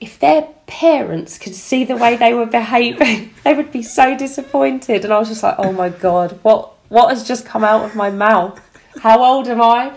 [0.00, 5.04] "If their parents could see the way they were behaving, they would be so disappointed."
[5.04, 7.94] And I was just like, "Oh my god, what what has just come out of
[7.94, 8.60] my mouth?
[9.02, 9.92] How old am I?"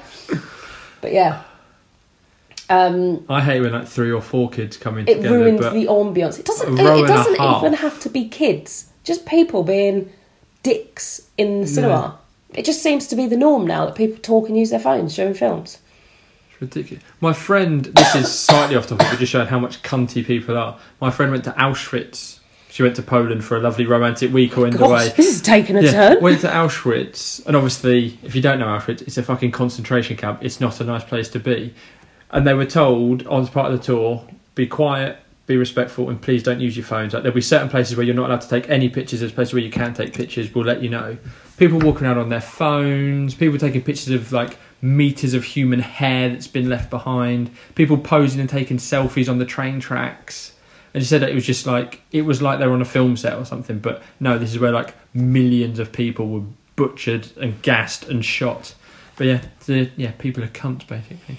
[1.02, 1.44] But yeah.
[2.70, 5.40] Um, I hate when like three or four kids come in it together.
[5.40, 6.40] ruins but the ambience.
[6.40, 6.78] It doesn't.
[6.78, 8.92] It, it doesn't even have to be kids.
[9.04, 10.12] Just people being
[10.62, 12.20] dicks in the cinema.
[12.54, 15.16] It just seems to be the norm now that people talk and use their phones
[15.16, 15.80] during films.
[16.60, 17.04] Ridiculous.
[17.22, 20.78] My friend, this is slightly off topic, but just showing how much cunty people are.
[21.00, 22.40] My friend went to Auschwitz.
[22.70, 25.10] She went to Poland for a lovely romantic week or in the way.
[25.10, 26.22] This is taking a Yeah, turn.
[26.22, 30.40] went to Auschwitz, and obviously, if you don't know Auschwitz, it's a fucking concentration camp.
[30.44, 31.74] It's not a nice place to be.
[32.32, 35.18] And they were told on part of the tour, be quiet,
[35.48, 37.14] be respectful, and please don't use your phones.
[37.14, 39.22] Like there'll be certain places where you're not allowed to take any pictures.
[39.22, 40.54] There's places where you can take pictures.
[40.54, 41.18] We'll let you know.
[41.58, 43.34] People walking around on their phones.
[43.34, 47.52] People taking pictures of like meters of human hair that's been left behind.
[47.76, 50.54] People posing and taking selfies on the train tracks.
[50.94, 52.86] And she said that it was just like it was like they were on a
[52.86, 53.80] film set or something.
[53.80, 56.44] But no, this is where like millions of people were
[56.76, 58.74] butchered and gassed and shot.
[59.16, 61.38] But yeah, the, yeah, people are cunts basically.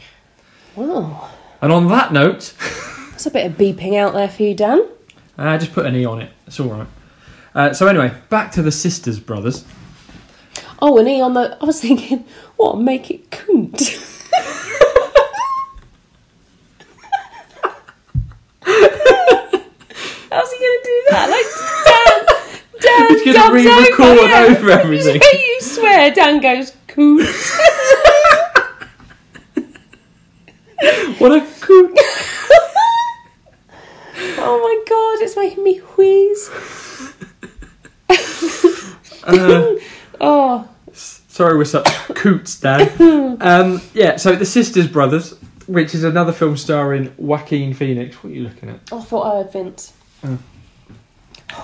[0.76, 1.28] Wow,
[1.60, 2.54] And on that note,
[3.10, 4.86] that's a bit of beeping out there for you, Dan.
[5.36, 6.30] uh, just put an e on it.
[6.46, 6.86] It's all right.
[7.54, 9.64] Uh, so anyway, back to the sisters brothers.
[10.82, 11.58] Oh, and he on the.
[11.60, 12.24] I was thinking,
[12.56, 12.78] what?
[12.78, 14.06] Make it coont.
[20.30, 21.28] How's he going to do that?
[21.28, 21.46] Like,
[22.80, 24.56] Dan, Dan He's gonna comes re-record over, yeah.
[24.56, 25.20] over everything.
[25.32, 27.26] You, you swear, Dan goes coont.
[31.20, 31.90] What a cool.
[34.38, 36.50] oh my god, it's making me wheeze.
[39.22, 39.76] Uh,
[40.20, 43.00] Oh, sorry, we're such coots, Dad.
[43.40, 45.32] Um, yeah, so the sisters brothers,
[45.66, 48.22] which is another film starring Joaquin Phoenix.
[48.22, 48.80] What are you looking at?
[48.92, 49.92] I thought I heard Vince.
[50.24, 50.38] Oh.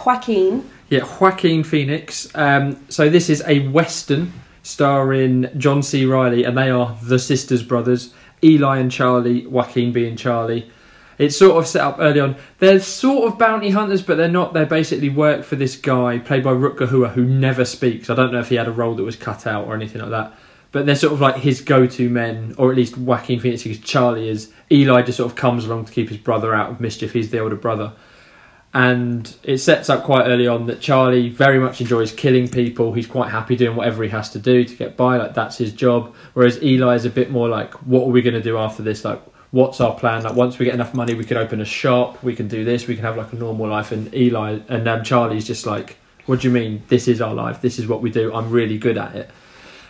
[0.04, 0.68] Joaquin.
[0.88, 2.28] Yeah, Joaquin Phoenix.
[2.34, 6.04] Um, so this is a western starring John C.
[6.06, 9.46] Reilly, and they are the sisters brothers, Eli and Charlie.
[9.46, 10.70] Joaquin being Charlie.
[11.18, 12.36] It's sort of set up early on.
[12.58, 14.52] They're sort of bounty hunters, but they're not.
[14.52, 18.10] They basically work for this guy played by Rutger who never speaks.
[18.10, 20.10] I don't know if he had a role that was cut out or anything like
[20.10, 20.34] that.
[20.72, 24.28] But they're sort of like his go-to men, or at least Joaquin Phoenix, because Charlie
[24.28, 24.52] is.
[24.70, 27.12] Eli just sort of comes along to keep his brother out of mischief.
[27.12, 27.92] He's the older brother
[28.76, 32.92] and it sets up quite early on that Charlie very much enjoys killing people.
[32.92, 35.72] He's quite happy doing whatever he has to do to get by, like that's his
[35.72, 36.14] job.
[36.34, 39.02] Whereas Eli is a bit more like, what are we going to do after this?
[39.02, 39.22] Like,
[39.56, 40.22] what's our plan?
[40.22, 42.86] Like, once we get enough money, we can open a shop, we can do this,
[42.86, 43.90] we can have like a normal life.
[43.90, 46.82] And Eli and um, Charlie's just like, what do you mean?
[46.88, 47.62] This is our life.
[47.62, 48.34] This is what we do.
[48.34, 49.30] I'm really good at it.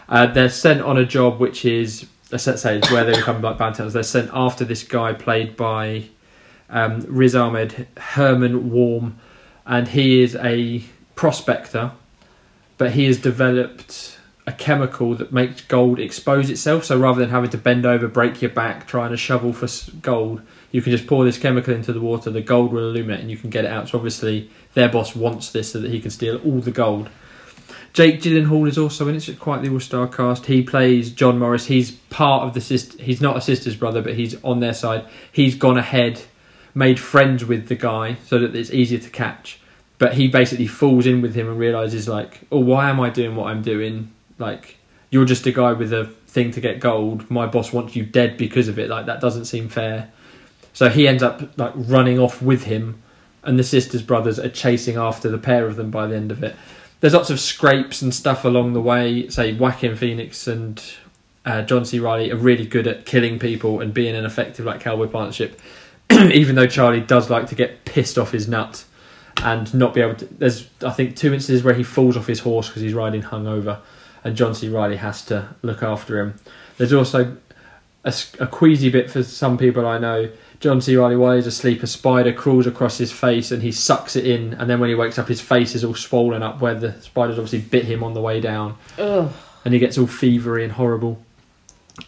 [0.08, 3.92] Uh, they're sent on a job which is, let's say, where they become like hunters.
[3.92, 6.04] They're sent after this guy played by
[6.70, 9.18] um, Riz Ahmed, Herman Warm,
[9.66, 10.84] and he is a
[11.16, 11.90] prospector,
[12.78, 14.15] but he has developed
[14.46, 16.84] a chemical that makes gold expose itself.
[16.84, 19.68] So rather than having to bend over, break your back, trying to shovel for
[20.00, 22.30] gold, you can just pour this chemical into the water.
[22.30, 23.88] The gold will illuminate, and you can get it out.
[23.88, 27.08] So obviously, their boss wants this so that he can steal all the gold.
[27.92, 29.26] Jake Gyllenhaal is also in it.
[29.26, 30.46] It's quite the all-star cast.
[30.46, 31.66] He plays John Morris.
[31.66, 33.02] He's part of the sister.
[33.02, 35.06] He's not a sister's brother, but he's on their side.
[35.32, 36.20] He's gone ahead,
[36.74, 39.58] made friends with the guy so that it's easier to catch.
[39.96, 43.34] But he basically falls in with him and realizes like, oh, why am I doing
[43.34, 44.12] what I'm doing?
[44.38, 44.76] Like,
[45.10, 47.30] you're just a guy with a thing to get gold.
[47.30, 48.90] My boss wants you dead because of it.
[48.90, 50.10] Like that doesn't seem fair.
[50.72, 53.02] So he ends up like running off with him,
[53.42, 56.42] and the sisters brothers are chasing after the pair of them by the end of
[56.44, 56.54] it.
[57.00, 59.28] There's lots of scrapes and stuff along the way.
[59.28, 60.82] Say Joaquin Phoenix and
[61.46, 61.98] uh, John C.
[61.98, 65.58] Reilly are really good at killing people and being an effective like cowboy partnership.
[66.10, 68.84] Even though Charlie does like to get pissed off his nut
[69.38, 70.26] and not be able to.
[70.26, 73.80] There's I think two instances where he falls off his horse because he's riding hungover,
[74.26, 74.68] and John C.
[74.68, 76.34] Reilly has to look after him.
[76.78, 77.36] There's also
[78.04, 80.30] a queasy bit for some people I know.
[80.58, 80.96] John C.
[80.96, 84.54] Reilly, while he's asleep, a spider crawls across his face and he sucks it in.
[84.54, 87.38] And then when he wakes up, his face is all swollen up where the spider's
[87.38, 88.76] obviously bit him on the way down.
[88.98, 89.32] Ugh.
[89.64, 91.22] And he gets all fevery and horrible.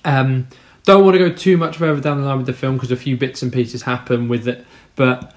[0.05, 0.49] Um,
[0.83, 2.97] don't want to go too much further down the line with the film because a
[2.97, 4.67] few bits and pieces happen with it.
[4.97, 5.37] But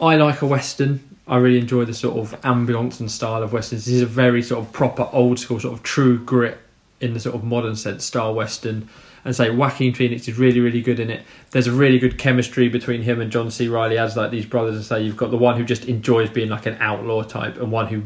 [0.00, 1.09] I like a western.
[1.30, 3.84] I really enjoy the sort of ambience and style of westerns.
[3.84, 6.58] This is a very sort of proper old school sort of true grit
[7.00, 8.88] in the sort of modern sense style western.
[9.24, 11.22] And say Joaquin Phoenix is really really good in it.
[11.52, 13.68] There's a really good chemistry between him and John C.
[13.68, 14.74] Reilly as like these brothers.
[14.74, 17.70] And say you've got the one who just enjoys being like an outlaw type, and
[17.70, 18.02] one who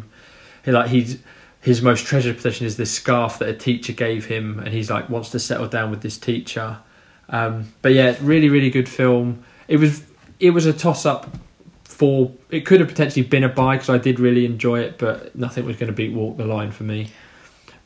[0.63, 1.19] he like he's
[1.63, 5.09] his most treasured possession is this scarf that a teacher gave him, and he's like
[5.09, 6.77] wants to settle down with this teacher.
[7.31, 9.45] Um, but yeah, really, really good film.
[9.67, 10.03] It was
[10.41, 11.35] it was a toss up
[11.95, 15.35] for it could have potentially been a buy because I did really enjoy it, but
[15.37, 17.11] nothing was going to beat Walk the Line for me.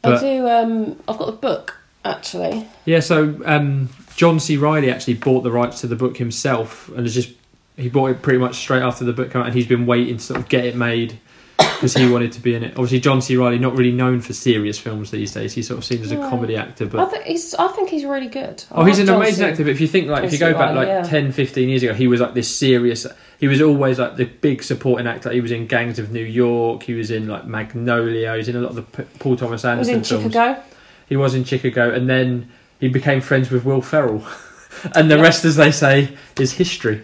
[0.03, 0.49] I do.
[0.49, 2.66] Um, I've got the book actually.
[2.87, 4.57] Yeah, so um, John C.
[4.57, 7.33] Reilly actually bought the rights to the book himself, and has just
[7.77, 10.16] he bought it pretty much straight after the book came out, and he's been waiting
[10.16, 11.18] to sort of get it made
[11.59, 12.71] because he wanted to be in it.
[12.71, 13.37] Obviously, John C.
[13.37, 15.53] Reilly not really known for serious films these days.
[15.53, 16.29] He's sort of seen as a No.
[16.31, 17.55] comedy actor, I but think he's.
[17.55, 18.62] I think he's really good.
[18.71, 19.51] I oh, he's an John amazing C.
[19.51, 19.64] actor.
[19.64, 20.59] But if you think like if you go C.
[20.59, 21.03] back like Reilly, yeah.
[21.03, 23.07] 10, 15 years ago, he was like this serious.
[23.38, 25.31] He was always like the big supporting actor.
[25.33, 26.83] He was in Gangs of New York.
[26.85, 28.33] He was in like Magnolia.
[28.33, 30.33] He was in a lot of the P- Paul Thomas Anderson was in films.
[30.33, 30.62] Chicago.
[31.09, 34.25] He was in Chicago, and then he became friends with Will Ferrell,
[34.94, 35.23] and the Yeah.
[35.23, 37.03] rest, as they say, is history.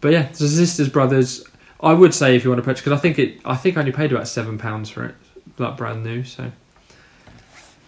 [0.00, 1.44] But yeah, the Sisters Brothers.
[1.82, 3.80] I would say if you want to purchase, because I think it, I think I
[3.80, 5.14] only paid about seven pounds for it,
[5.58, 6.22] like brand new.
[6.24, 6.52] So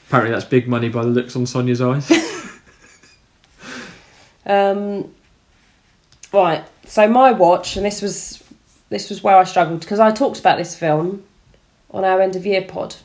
[0.08, 2.10] apparently that's big money by the looks on Sonia's eyes.
[4.46, 5.14] Um,
[6.32, 6.64] right.
[6.86, 8.42] So my watch, and this was
[8.90, 11.24] this was where I struggled because I talked about this film
[11.90, 12.96] on our end of year pod.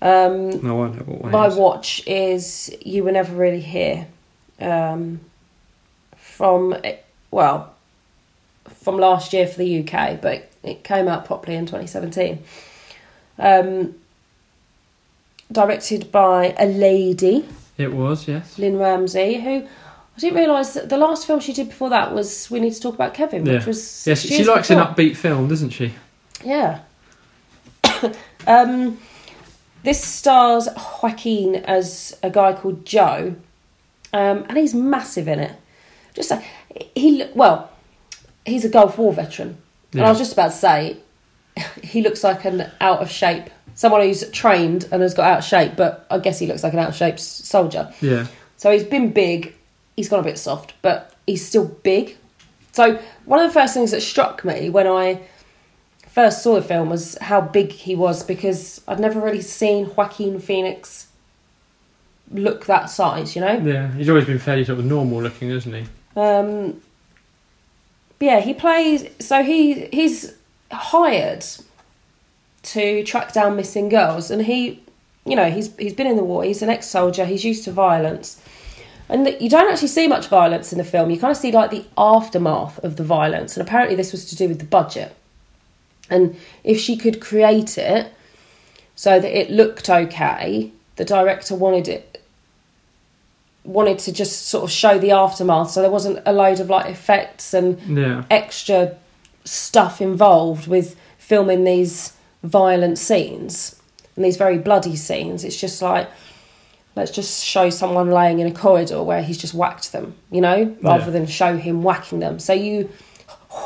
[0.00, 1.54] Um, no, I know what my is.
[1.54, 4.08] watch is "You Were Never Really Here,"
[4.60, 5.20] um,
[6.16, 6.76] from
[7.30, 7.71] well,
[8.68, 12.42] from last year for the UK, but it came out properly in 2017.
[13.38, 13.94] Um,
[15.50, 17.46] directed by a lady,
[17.78, 18.58] It was yes.
[18.58, 19.66] Lynne Ramsay, who
[20.16, 22.80] I didn't realise that the last film she did before that was We Need to
[22.80, 24.82] Talk About Kevin, which was Yes, she likes before.
[24.82, 25.94] an upbeat film, doesn't she?
[26.44, 26.80] Yeah.
[28.46, 28.98] um,
[29.82, 30.68] this stars
[31.02, 33.34] Joaquin as a guy called Joe,
[34.12, 35.56] um, and he's massive in it.
[36.14, 36.44] Just like
[36.94, 37.71] he, well,
[38.44, 39.58] he's a Gulf War veteran,
[39.92, 40.96] and I was just about to say
[41.82, 45.44] he looks like an out of shape, someone who's trained and has got out of
[45.44, 47.92] shape, but I guess he looks like an out of shape soldier.
[48.00, 48.26] Yeah,
[48.56, 49.54] So he's been big,
[49.96, 52.16] he's gone a bit soft, but he's still big.
[52.72, 55.20] So one of the first things that struck me when I
[56.08, 60.40] first saw the film was how big he was because I'd never really seen Joaquin
[60.40, 61.08] Phoenix
[62.30, 63.58] look that size, you know?
[63.58, 63.92] yeah.
[63.92, 65.84] He's always been fairly sort of normal looking, hasn't he?
[66.16, 66.80] Um,
[68.22, 69.08] yeah, he plays.
[69.18, 70.34] So he he's
[70.70, 71.44] hired
[72.62, 74.80] to track down missing girls, and he,
[75.26, 76.44] you know, he's he's been in the war.
[76.44, 77.24] He's an ex-soldier.
[77.24, 78.40] He's used to violence,
[79.08, 81.10] and that you don't actually see much violence in the film.
[81.10, 84.36] You kind of see like the aftermath of the violence, and apparently this was to
[84.36, 85.16] do with the budget.
[86.08, 88.12] And if she could create it
[88.94, 92.11] so that it looked okay, the director wanted it
[93.64, 96.86] wanted to just sort of show the aftermath so there wasn't a load of like
[96.86, 98.96] effects and Yeah, extra
[99.44, 103.76] stuff involved with filming these violent scenes
[104.16, 105.44] and these very bloody scenes.
[105.44, 106.08] It's just like
[106.96, 110.76] let's just show someone laying in a corridor where he's just whacked them you know
[110.82, 111.10] rather Yeah.
[111.10, 112.38] than show him whacking them.
[112.40, 112.90] So you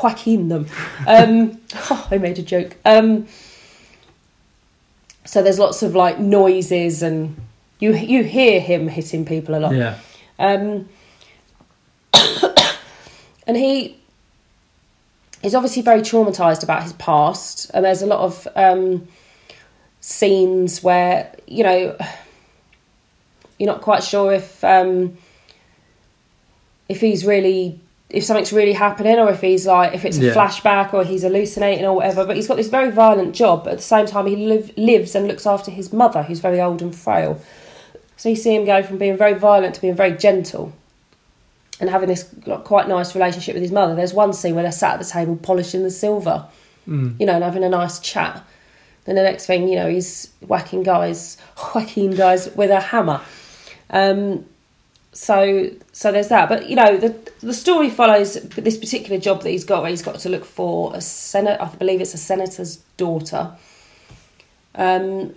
[0.03, 0.67] whacking them.
[1.07, 1.59] Um
[2.11, 2.75] i made a joke.
[2.85, 3.25] Um
[5.25, 7.35] So there's lots of like noises and
[7.79, 9.73] you you hear him hitting people a lot.
[9.75, 9.97] Yeah.
[10.39, 10.87] Um,
[13.47, 13.97] and he
[15.43, 19.07] is obviously very traumatized about his past, and there's a lot of um,
[20.01, 21.97] scenes where you know
[23.59, 25.17] you're not quite sure if um,
[26.89, 30.33] if he's really if something's really happening or if he's like if it's a Yeah.
[30.33, 33.77] flashback or he's hallucinating or whatever but he's got this very violent job but at
[33.79, 36.95] the same time he live, lives and looks after his mother who's very old and
[36.95, 37.41] frail
[38.17, 40.73] so you see him go from being very violent to being very gentle
[41.79, 42.33] and having this
[42.65, 45.35] quite nice relationship with his mother there's one scene where they're sat at the table
[45.37, 46.45] polishing the silver
[46.87, 47.19] Mm.
[47.19, 48.41] you know and having a nice chat
[49.03, 51.35] then the next thing you know he's whacking guys
[51.75, 53.19] whacking guys with a hammer
[53.89, 54.45] um,
[55.11, 59.49] so so there's that but you know the the story follows this particular job that
[59.49, 61.61] he's got where he's got to look for a senator.
[61.61, 63.51] i believe it's a senator's daughter
[64.75, 65.33] um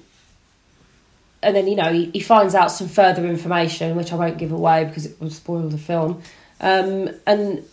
[1.42, 4.52] and then you know he, he finds out some further information which i won't give
[4.52, 6.22] away because it will spoil the film.
[6.60, 7.64] Um and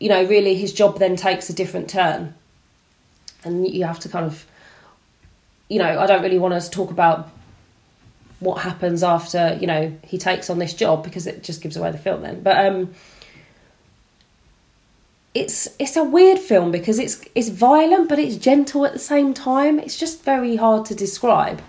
[0.00, 2.34] you know really his job then takes a different turn.
[3.44, 4.46] And you have to kind of
[5.68, 7.30] you know i don't really want to talk about
[8.40, 11.90] what happens after you know he takes on this job because it just gives away
[11.90, 12.42] the film then.
[12.42, 12.94] But um
[15.34, 19.34] it's it's a weird film because it's it's violent but it's gentle at the same
[19.34, 19.78] time.
[19.78, 21.60] It's just very hard to describe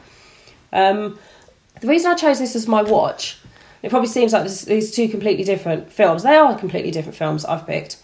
[0.73, 1.17] um
[1.81, 3.37] the reason i chose this as my watch
[3.83, 7.45] it probably seems like this, these two completely different films they are completely different films
[7.45, 7.97] i've picked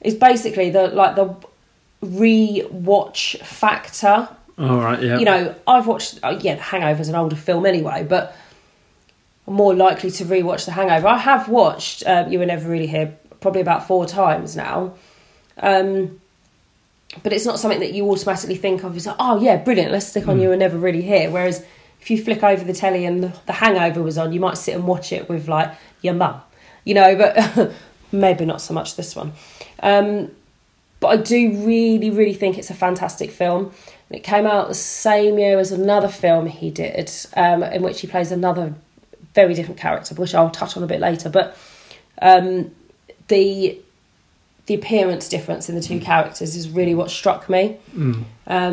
[0.00, 1.34] is basically the like the
[2.02, 4.28] re-watch factor
[4.58, 5.02] All right.
[5.02, 5.18] Yeah.
[5.18, 8.34] you know, I've watched, uh, yeah, The Hangover's an older film anyway, but
[9.46, 11.08] I'm more likely to rewatch The Hangover.
[11.08, 14.94] I have watched um, You Were Never Really Here probably about four times now.
[15.58, 16.20] Um,
[17.22, 20.28] but it's not something that you automatically think of as, oh, yeah, brilliant, let's stick
[20.28, 21.30] on You Were Never Really Here.
[21.30, 21.64] Whereas
[22.00, 24.74] if you flick over the telly and the, the Hangover was on, you might sit
[24.74, 26.40] and watch it with, like, your mum,
[26.84, 27.72] you know, but
[28.12, 29.32] maybe not so much this one.
[29.82, 30.30] Um,
[31.00, 33.72] but I do really, really think it's a fantastic film.
[34.08, 38.02] And it came out the same year as another film he did, um, in which
[38.02, 38.74] he plays another
[39.34, 41.28] very different character, which I'll touch on a bit later.
[41.28, 41.56] But
[42.20, 42.70] um,
[43.28, 43.80] the
[44.66, 48.24] the appearance difference in the two characters is really what struck me Mm.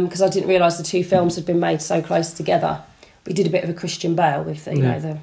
[0.03, 2.81] because I didn't realise the two films had been made so close together.
[3.25, 4.91] We did a bit of a Christian Bale with the, you Yeah.
[4.93, 5.17] know the Well,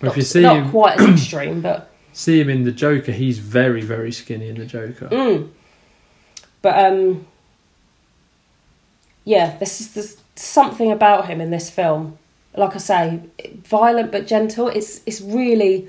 [0.00, 3.12] if not, you see not him, quite as extreme, but see him in the Joker,
[3.12, 5.08] he's very, very skinny in the Joker.
[5.10, 5.48] Mm.
[6.62, 7.26] But um,
[9.24, 12.18] yeah, this is there's something about him in this film.
[12.56, 13.20] Like I say,
[13.64, 14.68] violent but gentle.
[14.68, 15.88] It's it's really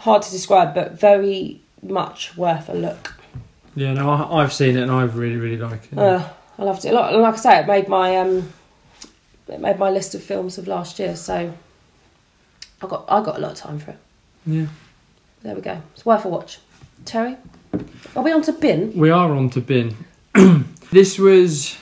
[0.00, 3.14] hard to describe, but very much worth a look.
[3.74, 5.98] Yeah, no, I, I've seen it and I really, really like it.
[5.98, 6.26] Uh,
[6.58, 6.88] I loved it.
[6.90, 8.50] a Like, like I say, it made my um,
[9.48, 11.14] it made my list of films of last year.
[11.16, 11.52] So
[12.82, 13.98] I got I got a lot of time for it.
[14.46, 14.66] yeah,
[15.42, 15.80] There we go.
[15.94, 16.58] It's worth a watch.
[17.04, 17.36] Terry,
[18.16, 18.92] are we on to bin?
[18.96, 19.94] we are on to bin.
[20.90, 21.76] this was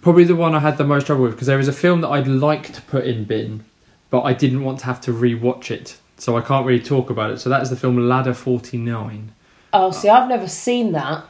[0.00, 2.08] probably the one I had the most trouble with because there was a film that
[2.08, 3.64] I'd like to put in bin,
[4.10, 7.30] but I didn't want to have to re-watch it, so I can't really talk about
[7.30, 7.38] it.
[7.38, 9.32] So that is the film Ladder Forty Nine.
[9.72, 11.24] Oh, see, I've never seen that.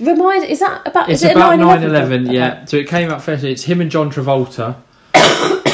[0.00, 1.08] Remind, is that about?
[1.08, 2.52] It's is it about 9/11 9-11, yeah.
[2.54, 2.66] Okay.
[2.66, 3.44] So it came out first.
[3.44, 4.74] It's him and John Travolta.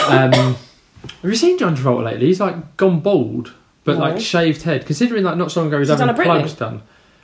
[0.08, 2.26] um, have you seen John Travolta lately?
[2.26, 4.00] He's like gone bald, but No.
[4.00, 4.84] like shaved head.
[4.86, 6.38] Considering like not so long ago he was Has having done a Britney?
[6.40, 6.74] plugs done.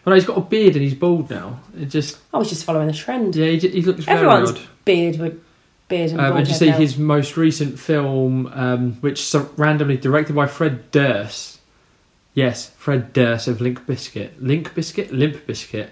[0.05, 1.61] Well, no, he's got a beard and he's bald now.
[1.79, 3.37] It just I was just following the trend.
[3.37, 4.61] yeah, he, he looks very Everyone's odd.
[4.85, 5.42] beard with
[5.88, 6.77] beard and Um, and you see now.
[6.79, 11.60] his most recent film, um, which randomly directed by Fred Durst.
[12.35, 15.88] Yes, Fred Durst of Link Biscuit, Link Biscuit, Limp Bizkit,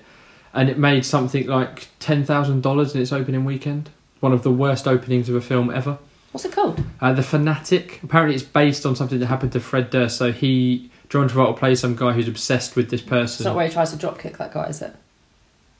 [0.52, 3.90] and it made something like ten thousand dollars in its opening weekend.
[4.20, 5.98] One of the worst openings of a film ever.
[6.32, 6.82] What's it called?
[7.00, 8.00] Uh, the Fanatic.
[8.02, 10.16] Apparently, it's based on something that happened to Fred Durst.
[10.18, 13.44] So he, John Travolta, plays some guy who's obsessed with this It's person.
[13.44, 14.94] not where he tries to drop kick that guy, is it?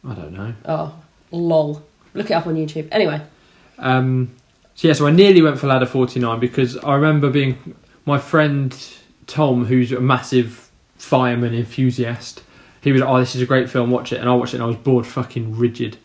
[0.09, 0.55] I don't know.
[0.66, 0.95] Oh,
[1.30, 1.82] lol.
[2.14, 2.86] Look it up on YouTube.
[2.93, 3.20] Anyway,
[3.79, 4.35] Um,
[4.75, 7.75] so yeah, so I nearly went for Ladder 49 because I remember being
[8.07, 8.77] my friend
[9.27, 12.43] Tom, who's a massive fireman enthusiast.
[12.81, 13.91] He was "Oh, this is a great film.
[13.91, 15.97] Watch it." And I watched it, and I was bored, fucking rigid.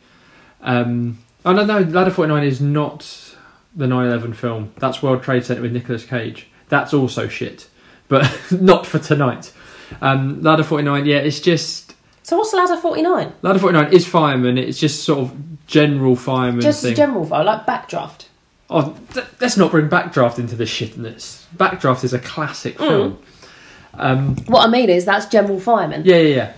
[0.61, 3.35] Um, oh no, no, Ladder 49 is not
[3.75, 4.73] the 9/11 film.
[4.77, 6.47] That's World Trade Center with Nicolas Cage.
[6.69, 7.67] That's also shit,
[8.07, 9.51] but not for tonight.
[10.01, 11.88] Um, Ladder 49, yeah, it's just
[12.23, 13.33] so what's Ladder Forty Nine?
[13.41, 14.57] Ladder 49 is fireman.
[14.57, 16.95] It's just sort of general fireman Just thing.
[16.95, 18.25] general fire, like Backdraft.
[18.69, 21.45] Oh, th- let's not bring Backdraft into this shitness.
[21.57, 22.87] Backdraft is a classic Mm.
[22.87, 23.17] film.
[23.95, 26.03] Um, What I mean is that's general fireman.
[26.05, 26.51] yeah, yeah, yeah.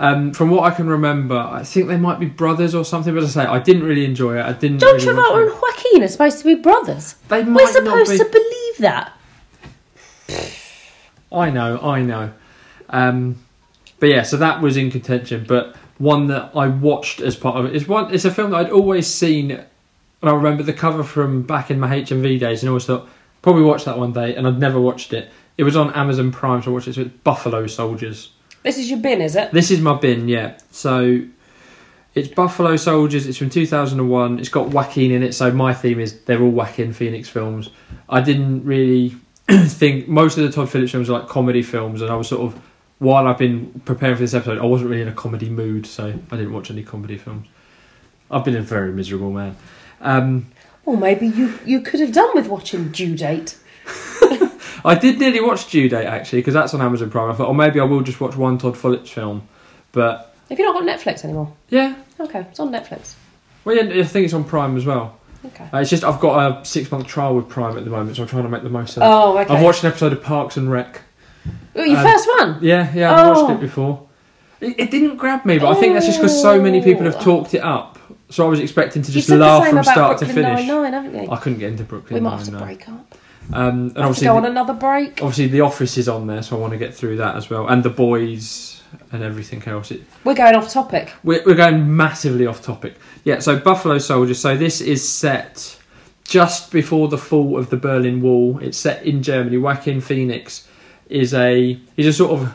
[0.00, 3.12] Um, from what I can remember, I think they might be brothers or something.
[3.12, 4.44] But as I say, I didn't really enjoy it.
[4.46, 4.78] I didn't.
[4.78, 7.16] John really Travolta and Joaquin are supposed to be brothers.
[7.28, 8.18] They We're supposed be.
[8.18, 9.12] to believe that.
[11.32, 12.30] I know, I know.
[12.90, 13.36] Um,
[14.00, 15.44] but yeah, so that was in contention.
[15.46, 18.12] But one that I watched as part of it is one.
[18.14, 19.66] It's a film that I'd always seen, and
[20.22, 23.08] I remember the cover from back in my HMV days, and I always thought
[23.42, 25.30] probably watch that one day, and I'd never watched it.
[25.56, 26.94] It was on Amazon Prime, so I watched it.
[26.94, 28.30] So it's Buffalo Soldiers.
[28.62, 29.52] This is your bin, is it?
[29.52, 30.58] This is my bin, yeah.
[30.70, 31.22] So
[32.14, 33.26] it's Buffalo Soldiers.
[33.26, 34.38] It's from 2001.
[34.38, 35.32] It's got Joaquin in it.
[35.34, 37.70] So my theme is they're all Joaquin Phoenix films.
[38.08, 39.16] I didn't really
[39.48, 42.42] think most of the Todd Phillips films are like comedy films, and I was sort
[42.52, 42.60] of
[42.98, 46.06] while I've been preparing for this episode, I wasn't really in a comedy mood, so
[46.06, 47.46] I didn't watch any comedy films.
[48.30, 49.56] I've been a very miserable man.
[50.00, 50.46] Um,
[50.84, 53.56] Or maybe you, you could have done with watching Due Date.
[54.84, 57.30] I did nearly watch Due Date actually because that's on Amazon Prime.
[57.30, 59.48] I thought, oh, maybe I will just watch one Todd Phillips film,
[59.92, 61.52] but Have you not got Netflix anymore?
[61.68, 63.14] yeah, Okay, it's on Netflix.
[63.64, 65.18] well, yeah, I think it's on Prime as well.
[65.46, 65.68] Okay.
[65.72, 68.22] Uh, it's just I've got a six month trial with Prime at the moment, so
[68.22, 69.06] I'm trying to make the most of it.
[69.06, 69.54] Oh, okay.
[69.54, 71.00] I've watched an episode of Parks and Rec.
[71.76, 72.58] Oh, your um, first one?
[72.62, 73.42] Yeah, yeah, I've Oh.
[73.44, 74.02] watched it before.
[74.60, 77.16] It, it didn't grab me, but I think that's just because so many people have
[77.16, 77.20] Oh.
[77.20, 77.98] talked it up.
[78.30, 80.66] So I was expecting to just laugh from start Brooklyn to finish.
[80.66, 81.30] Haven't you?
[81.30, 82.14] I couldn't get into Brooklyn.
[82.22, 83.14] we might have to break up.
[83.52, 85.20] Um, and Have to obviously, go on the, another break.
[85.22, 87.66] obviously, The Office is on there, so I want to get through that as well,
[87.66, 88.82] and The Boys
[89.12, 89.90] and everything else.
[89.90, 91.12] It, We're going off topic.
[91.24, 92.96] We're, we're going massively off topic.
[93.24, 94.38] Yeah, so Buffalo Soldiers.
[94.38, 95.78] So this is set
[96.24, 98.58] just before the fall of the Berlin Wall.
[98.60, 99.56] It's set in Germany.
[99.56, 100.67] Joaquin Phoenix
[101.08, 102.52] is a he's a sort of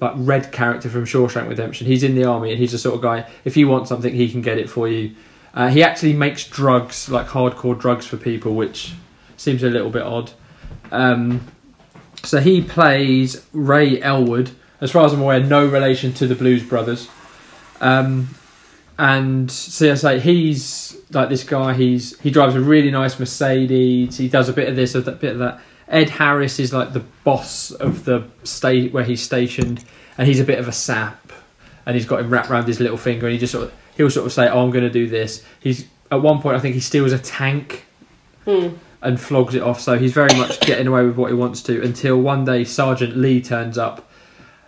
[0.00, 1.86] like red character from Shawshank Redemption.
[1.86, 3.28] He's in the army and he's the sort of guy.
[3.44, 5.14] If you want something, he can get it for you.
[5.52, 8.94] Uh, he actually makes drugs, like hardcore drugs for people, which
[9.36, 10.30] seems a little bit odd.
[10.90, 11.46] Um,
[12.22, 14.52] so he plays Ray Elwood.
[14.80, 17.08] As far as I'm aware, no relation to the Blues Brothers.
[17.80, 18.28] Um,
[18.98, 21.74] and so I say he's like this guy.
[21.74, 24.16] He's he drives a really nice Mercedes.
[24.18, 25.60] He does a bit of this, a bit of that.
[25.90, 29.84] Ed Harris is like the boss of the state where he's stationed,
[30.16, 31.32] and he's a bit of a sap.
[31.86, 34.10] And he's got him wrapped around his little finger, and he just sort of he'll
[34.10, 36.74] sort of say, "Oh, I'm going to do this." He's at one point, I think
[36.74, 37.84] he steals a tank
[38.44, 38.68] Hmm.
[39.02, 39.80] and flogs it off.
[39.80, 43.16] So he's very much getting away with what he wants to until one day Sergeant
[43.16, 44.08] Lee turns up,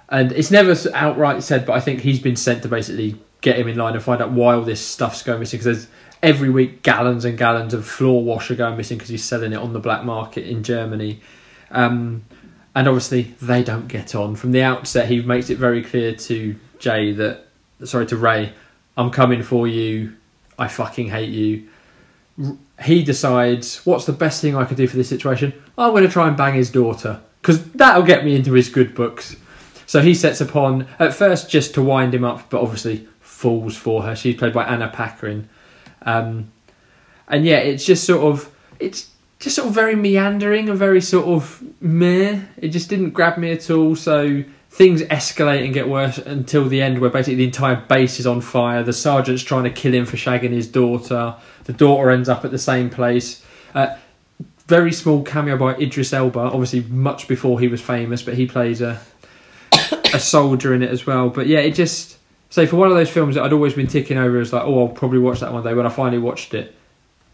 [0.09, 3.69] and it's never outright said, but I think he's been sent to basically get him
[3.69, 5.59] in line and find out why all this stuff's going missing.
[5.59, 5.89] Because there's
[6.23, 9.73] every week gallons and gallons of floor washer going missing because he's selling it on
[9.73, 11.21] the black market in Germany.
[11.71, 12.25] Um,
[12.75, 15.09] and obviously they don't get on from the outset.
[15.09, 17.47] He makes it very clear to Jay that,
[17.85, 18.53] sorry, to Ray,
[18.97, 20.17] I'm coming for you.
[20.59, 21.69] I fucking hate you
[22.83, 25.53] he decides what's the best thing I could do for this situation.
[25.77, 28.95] I'm going to try and bang his daughter because that'll get me into his good
[28.95, 29.37] books.
[29.87, 34.03] So he sets upon at first just to wind him up, but obviously falls for
[34.03, 34.17] her.
[34.17, 35.49] She's played by Anna Paquin,
[36.05, 36.51] um,
[37.29, 41.27] and yeah, it's just sort of it's just sort of very meandering and very sort
[41.27, 42.41] of meh.
[42.57, 43.97] It just didn't grab me at all.
[43.97, 48.27] So things escalate and get worse until the end, where basically the entire base is
[48.27, 48.83] on fire.
[48.83, 51.35] The sergeant's trying to kill him for shagging his daughter.
[51.65, 53.45] The daughter ends up at the same place.
[53.75, 53.97] Uh,
[54.67, 58.81] very small cameo by Idris Elba, obviously much before he was famous, but he plays
[58.81, 59.01] a
[60.15, 61.29] a soldier in it as well.
[61.29, 62.17] But yeah, it just
[62.53, 64.81] so for one of those films that I'd always been ticking over as like, oh,
[64.81, 65.73] I'll probably watch that one day.
[65.73, 66.77] When I finally watched it,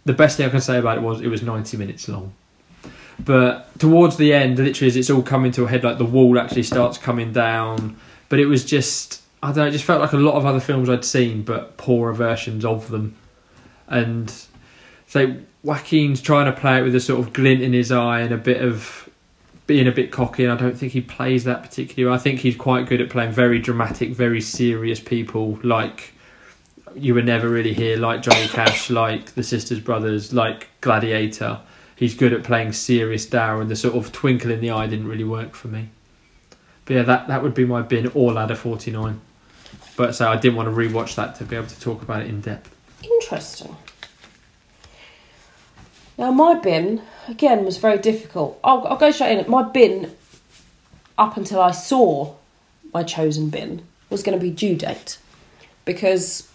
[0.05, 2.35] the best thing I can say about it was it was ninety minutes long.
[3.19, 6.39] But towards the end, literally as it's all coming to a head, like the wall
[6.39, 7.97] actually starts coming down.
[8.29, 10.61] But it was just I don't know, it just felt like a lot of other
[10.61, 13.17] films I'd seen, but poorer versions of them.
[13.89, 14.33] And
[15.09, 18.33] so Joaquin's trying to play it with a sort of glint in his eye and
[18.33, 19.08] a bit of
[19.69, 20.43] being a bit cocky.
[20.43, 22.13] And I don't think he plays that particularly.
[22.13, 26.15] I think he's quite good at playing very dramatic, very serious people, like
[26.97, 31.61] you were never really here, like Johnny Cash, like the Sisters Brothers, like Gladiator.
[31.95, 35.07] He's good at playing serious dour, and the sort of twinkle in the eye didn't
[35.07, 35.91] really work for me.
[36.85, 39.21] But yeah, that that would be my bin or ladder forty nine.
[39.97, 42.29] But so I didn't want to rewatch that to be able to talk about it
[42.29, 42.75] in depth.
[43.03, 43.77] Interesting.
[46.19, 48.59] Now, my bin, again, was very difficult.
[48.65, 49.49] I'll, I'll go straight in.
[49.49, 50.15] My bin,
[51.17, 52.35] up until I saw
[52.93, 55.19] my chosen bin, was going to be due date.
[55.85, 56.49] Because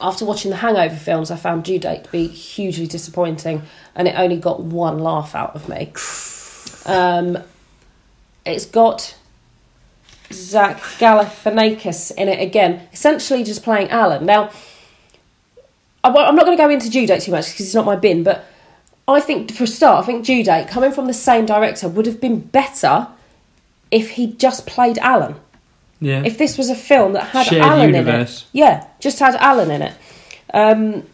[0.00, 3.62] after watching the Hangover films, I found due date to be hugely disappointing
[3.94, 5.92] and it only got one laugh out of me.
[6.86, 7.42] Um,
[8.46, 9.16] it's got
[10.32, 14.24] Zach Galifianakis in it again, essentially just playing Alan.
[14.24, 14.50] Now,
[16.04, 17.96] I I'm not going to go into due date too much because it's not my
[17.96, 18.44] bin, but
[19.06, 22.06] I think for a start, I think due date coming from the same director would
[22.06, 23.08] have been better
[23.90, 25.36] if he just played Alan.
[26.00, 26.22] Yeah.
[26.24, 29.70] If this was a film that had Shared Alan in it, yeah, just had Alan
[29.70, 29.94] in it.
[30.54, 31.04] Um,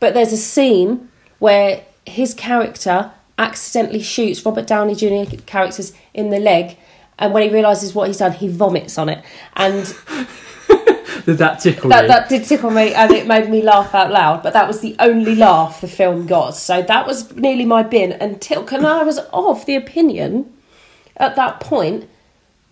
[0.00, 5.36] but there's a scene where his character accidentally shoots Robert Downey Jr.
[5.46, 6.76] characters in the leg,
[7.18, 9.24] and when he realizes what he's done, he vomits on it,
[9.54, 9.96] and
[11.26, 12.08] Did that tickle that you?
[12.08, 14.42] that did tickle me, and it made me laugh out loud.
[14.42, 18.12] But that was the only laugh the film got, so that was nearly my bin
[18.12, 20.52] until, and I was of the opinion
[21.16, 22.08] at that point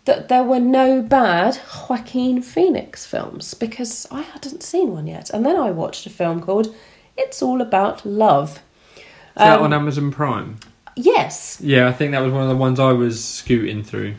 [0.05, 5.31] that there were no bad Joaquin Phoenix films because I hadn't seen one yet.
[5.31, 6.75] And then I watched a film called
[7.17, 8.61] It's All About Love.
[8.97, 9.03] Is
[9.37, 10.59] that Um, on Amazon Prime?
[10.97, 11.59] Yes.
[11.63, 14.15] Yeah, I think that was one of the ones I was scooting through.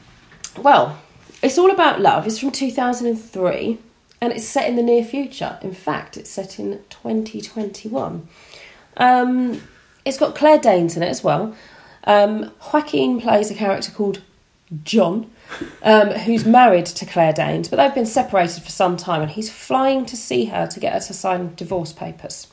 [0.57, 0.97] Well,
[1.41, 3.77] It's All About Love is from 2003
[4.23, 5.59] and it's set in the near future.
[5.61, 8.25] In fact, it's set in 2021.
[8.95, 9.61] Um,
[10.05, 11.53] it's got Claire Danes in it as well.
[12.05, 14.21] Um, Joaquin plays a character called
[14.85, 15.29] John,
[15.81, 19.51] um, who's married to Claire Danes, but they've been separated for some time, and he's
[19.51, 22.47] flying to see her to get her to sign divorce papers.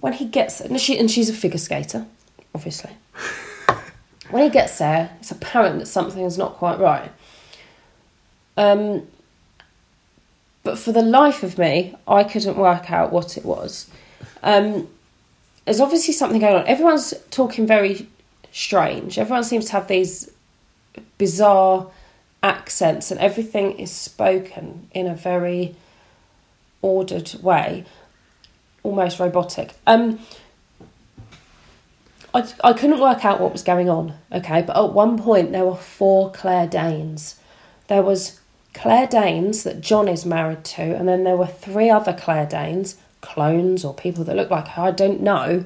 [0.00, 2.06] When he gets, and, she, and she's a figure skater,
[2.52, 2.90] obviously.
[4.30, 7.12] when he gets there, it's apparent that something is not quite right.
[8.56, 9.06] Um,
[10.62, 13.90] but for the life of me, I couldn't work out what it was.
[14.42, 14.88] Um,
[15.64, 16.66] there's obviously something going on.
[16.66, 18.08] Everyone's talking very
[18.52, 19.18] strange.
[19.18, 20.30] Everyone seems to have these
[21.18, 21.90] bizarre
[22.42, 25.74] accents, and everything is spoken in a very
[26.80, 27.84] ordered way,
[28.82, 29.72] almost robotic.
[29.86, 30.18] Um,
[32.34, 35.64] I, I couldn't work out what was going on, okay, but at one point there
[35.64, 37.38] were four Claire Danes.
[37.88, 38.40] There was
[38.74, 42.96] Claire Danes that John is married to, and then there were three other Claire Danes,
[43.20, 45.64] clones or people that look like her, I don't know.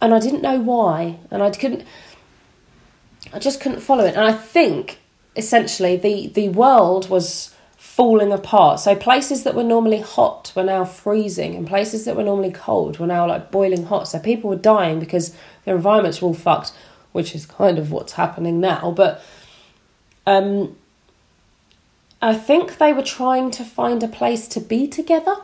[0.00, 1.84] And I didn't know why, and I couldn't,
[3.32, 4.14] I just couldn't follow it.
[4.14, 4.98] And I think
[5.36, 8.80] essentially the, the world was falling apart.
[8.80, 12.98] So places that were normally hot were now freezing, and places that were normally cold
[12.98, 14.08] were now like boiling hot.
[14.08, 16.72] So people were dying because their environments were all fucked,
[17.12, 18.92] which is kind of what's happening now.
[18.96, 19.22] But
[20.26, 20.76] um,
[22.22, 25.36] I think they were trying to find a place to be together.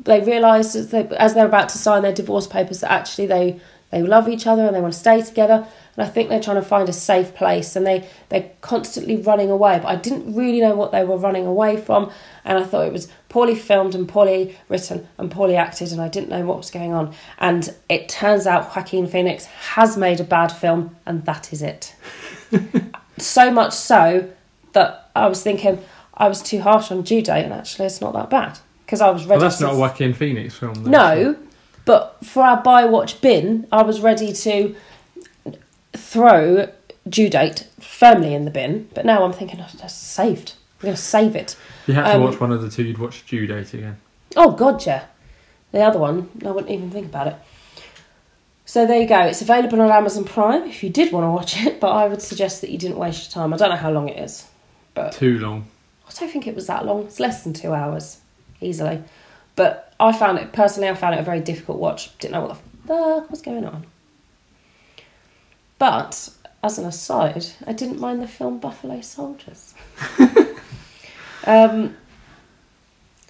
[0.00, 3.60] They realised as, they, as they're about to sign their divorce papers that actually they,
[3.90, 5.66] they love each other and they want to stay together.
[5.96, 9.50] And I think they're trying to find a safe place and they, they're constantly running
[9.50, 9.78] away.
[9.78, 12.10] But I didn't really know what they were running away from.
[12.44, 15.92] And I thought it was poorly filmed and poorly written and poorly acted.
[15.92, 17.14] And I didn't know what was going on.
[17.38, 21.94] And it turns out Joaquin Phoenix has made a bad film and that is it.
[23.18, 24.30] so much so
[24.72, 25.82] that I was thinking
[26.14, 29.10] I was too harsh on due date, and actually it's not that bad because I
[29.10, 29.40] was ready.
[29.40, 30.74] Well, that's to not a Joaquin Phoenix film.
[30.74, 31.36] Though, no,
[31.84, 34.74] but for our buy watch bin, I was ready to
[35.92, 36.68] throw
[37.08, 38.88] due date firmly in the bin.
[38.94, 40.54] But now I'm thinking, oh, that's saved.
[40.80, 41.56] I'm going to save it.
[41.82, 43.98] If you had to um, watch one of the two, you'd watch Due Date again.
[44.36, 45.06] Oh God, yeah.
[45.72, 47.36] The other one, I wouldn't even think about it.
[48.64, 49.20] So there you go.
[49.20, 52.22] It's available on Amazon Prime if you did want to watch it, but I would
[52.22, 53.52] suggest that you didn't waste your time.
[53.52, 54.46] I don't know how long it is,
[54.94, 55.66] but Too long.
[56.08, 57.04] I don't think it was that long.
[57.04, 58.20] It's less than two hours,
[58.60, 59.02] easily.
[59.56, 60.88] But I found it personally.
[60.88, 62.16] I found it a very difficult watch.
[62.18, 63.86] Didn't know what the fuck was going on.
[65.78, 66.30] But
[66.62, 69.74] as an aside, I didn't mind the film Buffalo Soldiers.
[71.46, 71.96] um,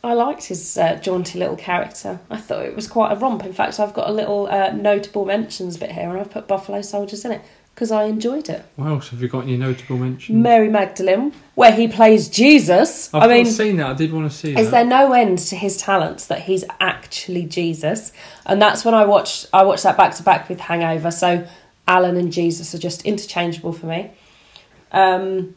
[0.02, 2.20] I liked his uh, jaunty little character.
[2.30, 3.44] I thought it was quite a romp.
[3.44, 6.82] In fact, I've got a little uh, notable mentions bit here, and I've put Buffalo
[6.82, 7.42] Soldiers in it
[7.74, 8.64] because I enjoyed it.
[8.76, 10.38] What else have you got any notable mentions?
[10.38, 13.12] Mary Magdalene, where he plays Jesus.
[13.12, 13.86] I've I mean, not seen that.
[13.88, 14.70] I did want to see is that.
[14.70, 18.12] there no end to his talents that he's actually Jesus?
[18.46, 21.10] And that's when I watched I watched that back to back with Hangover.
[21.10, 21.46] So
[21.88, 24.12] Alan and Jesus are just interchangeable for me.
[24.92, 25.56] Um,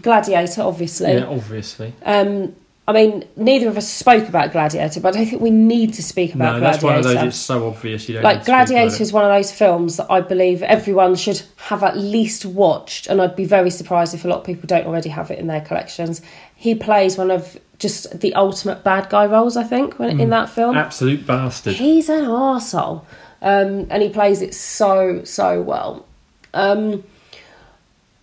[0.00, 1.14] Gladiator, obviously.
[1.14, 1.92] Yeah, obviously.
[2.04, 2.54] Um,
[2.90, 6.02] I mean, neither of us spoke about Gladiator, but I don't think we need to
[6.02, 6.64] speak about Gladiator.
[6.64, 7.28] No, that's one of those.
[7.28, 8.24] It's so obvious you don't.
[8.24, 11.14] like need to speak about Gladiator is one of those films that I believe everyone
[11.14, 14.66] should have at least watched, and I'd be very surprised if a lot of people
[14.66, 16.20] don't already have it in their collections.
[16.56, 20.20] He plays one of just the ultimate bad guy roles, I think, when, Mm.
[20.22, 20.76] in that film.
[20.76, 21.74] Absolute bastard.
[21.76, 23.02] He's an arsehole.
[23.42, 26.04] Um, and he plays it so, so well.
[26.52, 27.04] Um,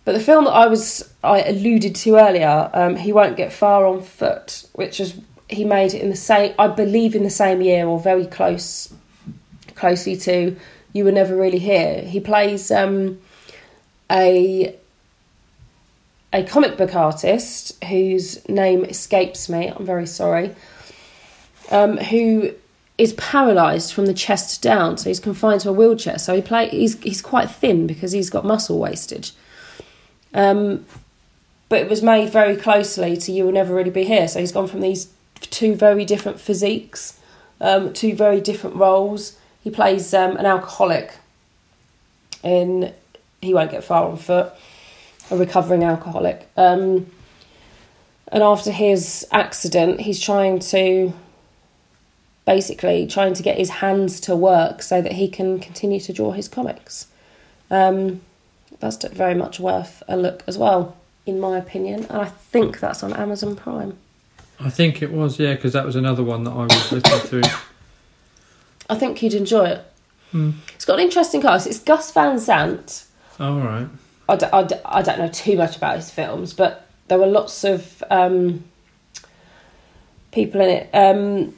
[0.08, 3.84] but the film that I was I alluded to earlier, um, he won't get far
[3.84, 5.14] on foot, which is
[5.50, 8.90] he made it in the same I believe in the same year or very close
[9.74, 10.56] closely to
[10.94, 12.00] You Were Never Really Here.
[12.00, 13.20] He plays um,
[14.10, 14.74] a
[16.32, 19.66] a comic book artist whose name escapes me.
[19.66, 20.56] I'm very sorry.
[21.70, 22.54] Um, who
[22.96, 26.18] is paralysed from the chest down, so he's confined to a wheelchair.
[26.18, 29.34] So he play he's he's quite thin because he's got muscle wastage.
[30.34, 30.84] Um,
[31.68, 34.28] but it was made very closely to You Will Never Really Be Here.
[34.28, 37.18] So he's gone from these two very different physiques,
[37.60, 39.38] um, two very different roles.
[39.62, 41.12] He plays um, an alcoholic
[42.42, 42.92] in
[43.42, 44.52] He Won't Get Far on Foot,
[45.30, 46.48] a recovering alcoholic.
[46.56, 47.10] Um,
[48.28, 51.12] and after his accident, he's trying to
[52.46, 56.32] basically trying to get his hands to work so that he can continue to draw
[56.32, 57.06] his comics.
[57.70, 58.22] Um,
[58.80, 60.96] that's very much worth a look as well,
[61.26, 62.06] in my opinion.
[62.08, 63.96] And I think that's on Amazon Prime.
[64.60, 67.42] I think it was, yeah, because that was another one that I was looking through.
[68.90, 69.84] I think you'd enjoy it.
[70.32, 70.50] Hmm.
[70.74, 71.66] It's got an interesting cast.
[71.66, 73.04] It's Gus Van Sant.
[73.38, 73.88] All right.
[74.28, 77.26] I, d- I, d- I don't know too much about his films, but there were
[77.26, 78.64] lots of um,
[80.32, 80.90] people in it.
[80.92, 81.54] Um,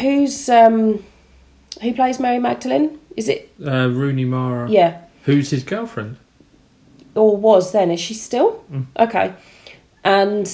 [0.00, 1.04] who's um,
[1.82, 2.98] who plays Mary Magdalene?
[3.16, 4.68] Is it Uh, Rooney Mara.
[4.70, 6.16] yeah, Who's his girlfriend?
[7.20, 7.90] Or was then?
[7.90, 8.86] Is she still Mm.
[8.98, 9.32] okay?
[10.02, 10.46] And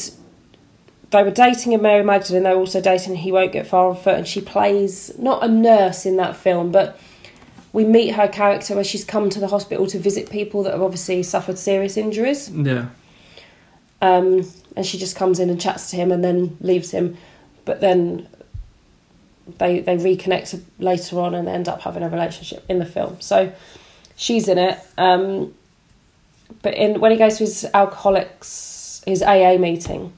[1.10, 2.42] they were dating in Mary Magdalene.
[2.42, 5.48] They were also dating He Won't Get Far on Foot, and she plays not a
[5.48, 6.98] nurse in that film, but
[7.72, 10.82] we meet her character where she's come to the hospital to visit people that have
[10.82, 12.50] obviously suffered serious injuries.
[12.50, 12.86] Yeah.
[14.02, 17.16] um, and she just comes in and chats to him and then leaves him.
[17.64, 18.28] But then
[19.58, 23.16] they they reconnect later on and they end up having a relationship in the film.
[23.20, 23.52] So
[24.16, 24.78] she's in it.
[24.98, 25.54] Um,
[26.62, 30.12] but in when he goes to his alcoholics his AA meeting,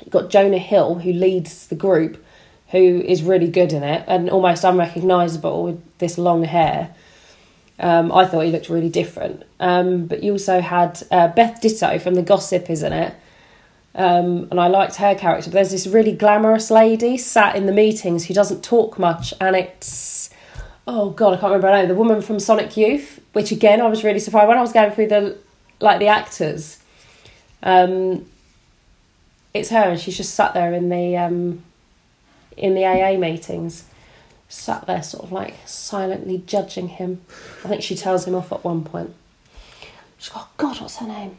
[0.00, 2.22] you've got Jonah Hill who leads the group,
[2.68, 6.94] who is really good in it and almost unrecognisable with this long hair.
[7.78, 9.42] Um, I thought he looked really different.
[9.58, 13.14] Um, but you also had uh, Beth Ditto from The Gossip, isn't it?
[13.94, 15.50] Um, and I liked her character.
[15.50, 19.56] But there's this really glamorous lady sat in the meetings who doesn't talk much, and
[19.56, 20.19] it's
[20.86, 21.88] oh god, I can't remember her name.
[21.88, 24.92] The woman from Sonic Youth, which again I was really surprised when I was going
[24.92, 25.38] through the
[25.80, 26.78] like the actors.
[27.62, 28.26] Um,
[29.52, 31.62] it's her, and she's just sat there in the um,
[32.56, 33.84] in the AA meetings
[34.50, 37.20] sat there sort of like silently judging him.
[37.64, 39.14] I think she tells him off at one point.
[40.34, 41.38] Oh God, what's her name?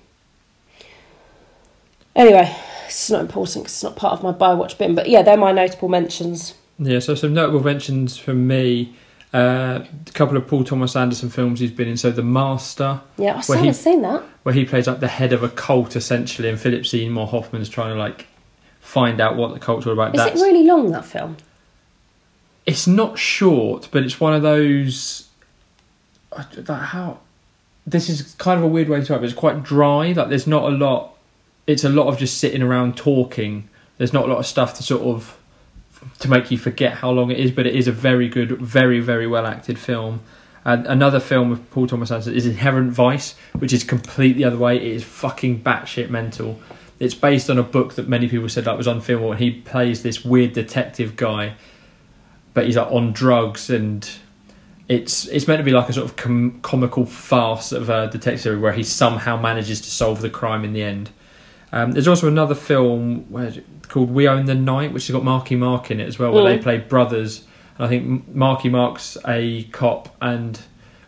[2.16, 2.56] Anyway,
[2.88, 5.38] it's not important because it's not part of my buy watch bin, but yeah, they're
[5.38, 6.56] my notable mentions.
[6.80, 8.96] Yeah, so some notable mentions from me.
[9.34, 11.96] Uh, a couple of Paul Thomas Anderson films he's been in.
[11.98, 14.24] So The Master, Yeah, I Well, still he- haven't seen that.
[14.44, 17.94] where he plays like the head of a cult essentially, and Philip Seymour Hoffman's trying
[17.94, 18.28] to like
[18.82, 20.14] find out what the cult's all about.
[20.16, 21.38] Is it really long, that film?
[22.66, 25.28] it's not short, but it's one of those.
[26.38, 27.20] Like how
[27.88, 29.26] this is kind of a weird way to describe it.
[29.26, 30.12] It's quite dry.
[30.12, 31.14] Like there's not a lot.
[31.68, 33.68] It's a lot of just sitting around talking.
[33.98, 35.38] There's not a lot of stuff to sort of
[36.20, 39.00] to make you forget how long it is, but it is a very good, very
[39.00, 40.22] very well acted film.
[40.64, 44.58] And another film of Paul Thomas Anderson is Inherent Vice, which is completely the other
[44.58, 44.76] way.
[44.76, 46.60] It is fucking batshit mental.
[47.00, 50.04] It's based on a book that many people said that was unfilmable, and he plays
[50.04, 51.56] this weird detective guy
[52.54, 54.10] but he's like on drugs and
[54.88, 58.60] it's it's meant to be like a sort of com- comical farce of a detective
[58.60, 61.10] where he somehow manages to solve the crime in the end.
[61.74, 63.54] Um, there's also another film where
[63.88, 66.44] called We Own the Night, which has got Marky Mark in it as well, where
[66.44, 66.58] Mm.
[66.58, 67.44] they play brothers.
[67.78, 70.60] And I think Marky Mark's a cop and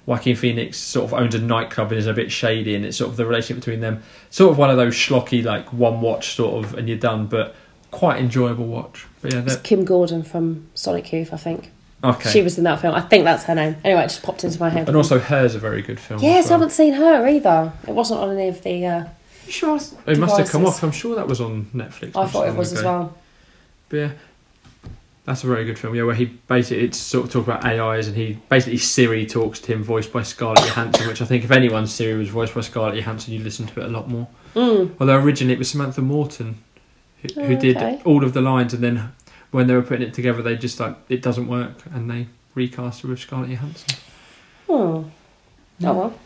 [0.05, 3.09] Joaquin Phoenix sort of owns a nightclub and is a bit shady, and it's sort
[3.11, 4.01] of the relationship between them.
[4.29, 7.55] Sort of one of those schlocky, like one watch sort of, and you're done, but
[7.91, 9.05] quite enjoyable watch.
[9.21, 11.71] But yeah, It's Kim Gordon from Sonic Youth, I think.
[12.03, 12.29] okay.
[12.31, 12.93] She was in that film.
[12.95, 13.77] I think that's her name.
[13.85, 14.87] Anyway, it just popped into my head.
[14.89, 16.19] And also, Her's a very good film.
[16.21, 17.71] yes, as I haven't seen her either.
[17.87, 18.85] It wasn't on any of the.
[18.85, 19.03] Uh,
[19.49, 20.83] Sure, it must have come off.
[20.83, 22.15] I'm sure that was on Netflix.
[22.15, 23.15] I thought it was as well.
[23.89, 24.11] But yeah,
[25.25, 25.95] that's a very good film.
[25.95, 29.59] Yeah, where he basically it's sort of talk about AIs, and he basically Siri talks
[29.59, 31.07] to him, voiced by Scarlett Johansson.
[31.07, 33.85] Which I think if anyone's Siri was voiced by Scarlett Johansson, you'd listen to it
[33.85, 34.27] a lot more.
[34.55, 34.95] Mm.
[34.99, 36.57] Although originally it was Samantha Morton
[37.21, 38.01] who, who Oh, did okay.
[38.05, 39.11] all of the lines, and then
[39.51, 43.03] when they were putting it together, they just like it doesn't work, and they recast
[43.03, 43.97] it with Scarlett Johansson.
[44.69, 45.05] Oh.
[45.79, 45.89] Yeah.
[45.89, 46.19] oh well.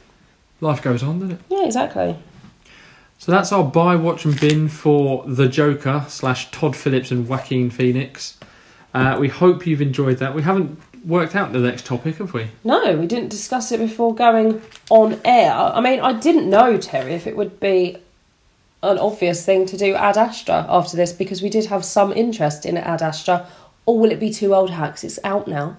[0.60, 1.42] Life goes on, doesn't it?
[1.50, 2.16] Yeah, exactly.
[3.20, 7.70] So that's our buy, watch, and bin for The Joker slash Todd Phillips and Joaquin
[7.70, 8.38] Phoenix.
[8.94, 10.34] Uh, we hope you've enjoyed that.
[10.34, 12.48] We haven't worked out the next topic, have we?
[12.64, 15.52] No, we didn't discuss it before going on air.
[15.52, 17.98] I mean, I didn't know, Terry, if it would be
[18.84, 22.66] an obvious thing to do Ad Astra after this because we did have some interest
[22.66, 23.48] in Ad Astra.
[23.86, 25.04] Or will it be too old hacks?
[25.04, 25.78] It's out now.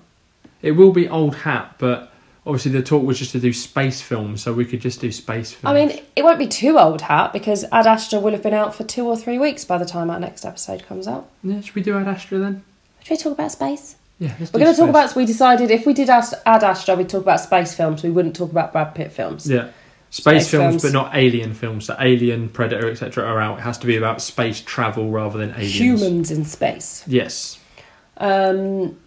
[0.62, 2.12] It will be old hat, but
[2.49, 5.53] obviously the talk was just to do space films, so we could just do space
[5.53, 5.64] films.
[5.64, 8.74] I mean, it won't be too old hat because Ad Astra will have been out
[8.74, 11.28] for two or three weeks by the time our next episode comes out.
[11.44, 12.64] yeah, should we do Ad Astra then?
[13.05, 13.96] Should we talk about space?
[14.18, 15.14] Yeah, let's We're going to talk about.
[15.14, 18.03] We decided if we did Ad Ad Astra, we'd talk about space films.
[18.03, 19.49] We wouldn't talk about Brad Pitt films.
[19.49, 19.70] Yeah,
[20.11, 20.82] Space, Space films, films.
[20.82, 21.84] but not alien films.
[21.84, 23.24] So Alien, Predator, etc.
[23.24, 23.59] are out.
[23.59, 25.78] It has to be about space travel rather than aliens.
[25.78, 27.05] Humans in space.
[27.07, 27.61] Yes.
[28.16, 28.99] Um,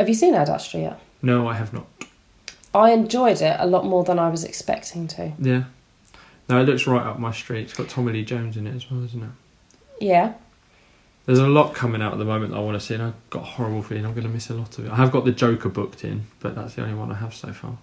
[0.00, 1.00] have you seen Ad Astra yet?
[1.22, 1.86] No, I have not.
[2.74, 5.32] I enjoyed it a lot more than I was expecting to.
[5.38, 5.64] Yeah.
[6.48, 7.62] No, it looks right up my street.
[7.64, 9.30] It's got Tommy Lee Jones in it as well, isn't it?
[10.04, 10.34] Yeah.
[11.26, 13.30] There's a lot coming out at the moment that I want to see, and I've
[13.30, 14.90] got a horrible feeling I'm going to miss a lot of it.
[14.90, 17.52] I have got the Joker booked in, but that's the only one I have so
[17.52, 17.76] far.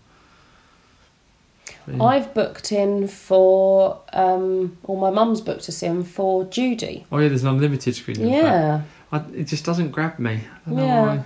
[1.86, 2.04] But yeah.
[2.04, 7.06] I've booked in for, um, or my mum's booked us in for Judy.
[7.12, 8.28] Oh yeah, there's an unlimited screening.
[8.28, 8.82] Yeah.
[9.12, 10.42] I, it just doesn't grab me.
[10.66, 11.06] I don't know Yeah.
[11.06, 11.24] why.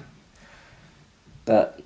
[1.46, 1.82] But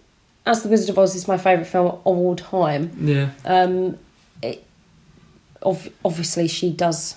[0.48, 3.98] as The Wizard of Oz is my favourite film of all time, Yeah, um,
[4.42, 4.64] it,
[5.62, 7.16] ov- obviously she does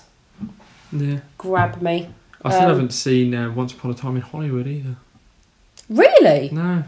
[0.91, 1.19] yeah.
[1.37, 2.09] grab me.
[2.43, 4.95] I still Um, haven't seen uh, Once Upon a Time in Hollywood either.
[5.89, 6.49] Really?
[6.51, 6.83] No.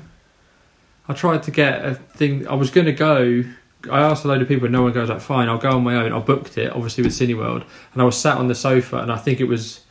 [1.08, 2.48] I tried to get a thing.
[2.48, 3.44] I was going to go.
[3.92, 5.84] I asked a load of people, and no one goes like, "Fine, I'll go on
[5.84, 8.98] my own." I booked it, obviously with Cineworld, and I was sat on the sofa,
[9.00, 9.82] and I think it was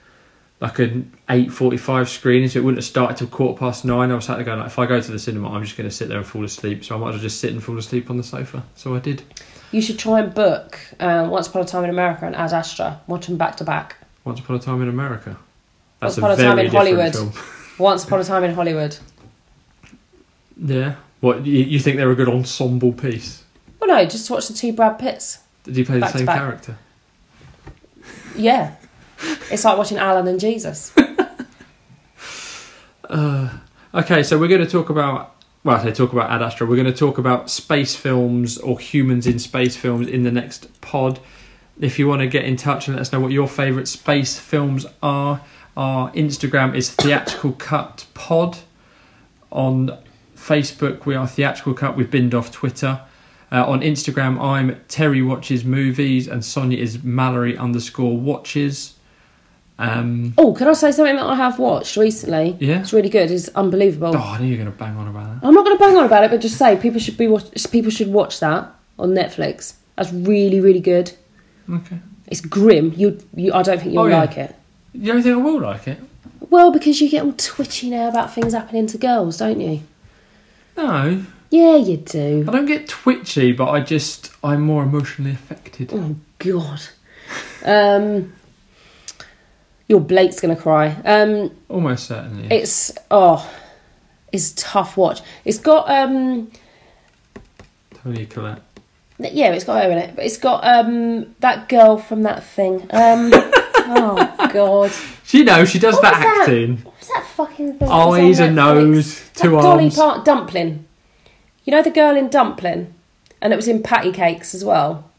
[0.63, 4.13] like an eight forty-five screening, so it wouldn't have started till quarter past nine.
[4.13, 5.91] I was sat there going, like, "If I go to the cinema, I'm just going
[5.91, 7.77] to sit there and fall asleep." So I might as well just sit and fall
[7.77, 8.63] asleep on the sofa.
[8.77, 9.23] So I did.
[9.73, 13.01] You should try and book um, Once Upon a Time in America and Ad Astra.
[13.09, 13.97] Watch them back to back.
[14.25, 15.37] Once Upon a Time in America.
[16.01, 17.13] Once Upon a Time in Hollywood.
[17.13, 17.33] film.
[17.79, 18.97] Once Upon a Time in Hollywood.
[20.65, 20.95] Yeah.
[21.21, 23.43] What you, you think they're a good ensemble piece?
[23.81, 25.39] Well, no, just watch the two Brad Pitts.
[25.65, 26.79] Did he play the Back to same character?
[28.37, 28.77] Yeah.
[29.51, 30.93] It's like watching Alan and Jesus.
[33.13, 33.59] Uh,
[33.95, 35.37] okay, so we're going to talk about.
[35.65, 36.67] Well, I say talk about Ad Astra.
[36.67, 40.81] We're going to talk about space films or humans in space films in the next
[40.81, 41.21] pod.
[41.79, 44.39] If you want to get in touch and let us know what your favourite space
[44.39, 45.43] films are,
[45.77, 48.59] our Instagram is Theatrical Cut Pod.
[49.53, 49.99] On
[50.35, 51.97] Facebook, we are Theatrical Cut.
[51.97, 53.03] We've binned off Twitter.
[53.53, 58.95] Uh, on Instagram, I'm Terry Watches Movies, and Sonia is Mallory underscore Watches.
[59.79, 62.57] Um, Oh, can I say something that I have watched recently?
[62.61, 62.81] Yeah.
[62.81, 63.31] It's really good.
[63.31, 64.13] It's unbelievable.
[64.17, 65.47] oh, I knew you were going to bang on about that.
[65.47, 67.71] I'm not going to bang on about it, but just say people should be watch-
[67.71, 69.75] people should watch that on Netflix.
[69.97, 71.13] That's really really good.
[71.71, 71.99] Okay.
[72.29, 72.93] It's grim.
[72.97, 74.21] You you I don't think you'll Oh, yeah.
[74.21, 74.55] like it.
[74.95, 75.99] You don't think I will like it?
[76.51, 79.81] Well, because you get all twitchy now about things happening to girls, don't you?
[80.77, 82.45] No, Yeah, you do.
[82.49, 85.91] I don't get twitchy, but I just I'm more emotionally affected.
[85.93, 86.81] Oh God.
[87.65, 88.33] Um,
[89.93, 90.97] your Blake's gonna cry.
[91.05, 92.49] Um, Almost certainly.
[92.51, 93.47] it's oh,
[94.33, 95.21] it's a tough watch.
[95.45, 96.51] It's got um,
[98.03, 98.63] Toni Collette.
[99.19, 102.81] yeah, it's got her in it, but it's got um that girl from that thing.
[102.91, 104.91] Um, oh God,
[105.25, 106.79] She knows she does What that acting.
[106.79, 107.89] what's that fucking thing?
[107.91, 109.97] Eyes, a nose, That two Dolly arms.
[109.97, 110.87] Part Dumpling.
[111.65, 112.95] You know the girl in Dumpling,
[113.43, 115.11] and it was in Patty Cakes as well.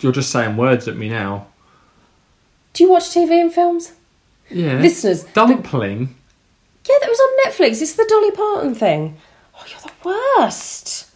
[0.00, 1.46] You're just saying words at me now.
[2.74, 3.92] Do you watch TV and films,
[4.50, 4.74] Yeah.
[4.80, 5.24] listeners?
[5.24, 6.14] the- Dumpling.
[6.88, 7.80] Yeah, that was on Netflix.
[7.80, 9.16] It's the Dolly Parton thing.
[9.56, 9.90] Oh, you're the
[10.40, 11.06] worst.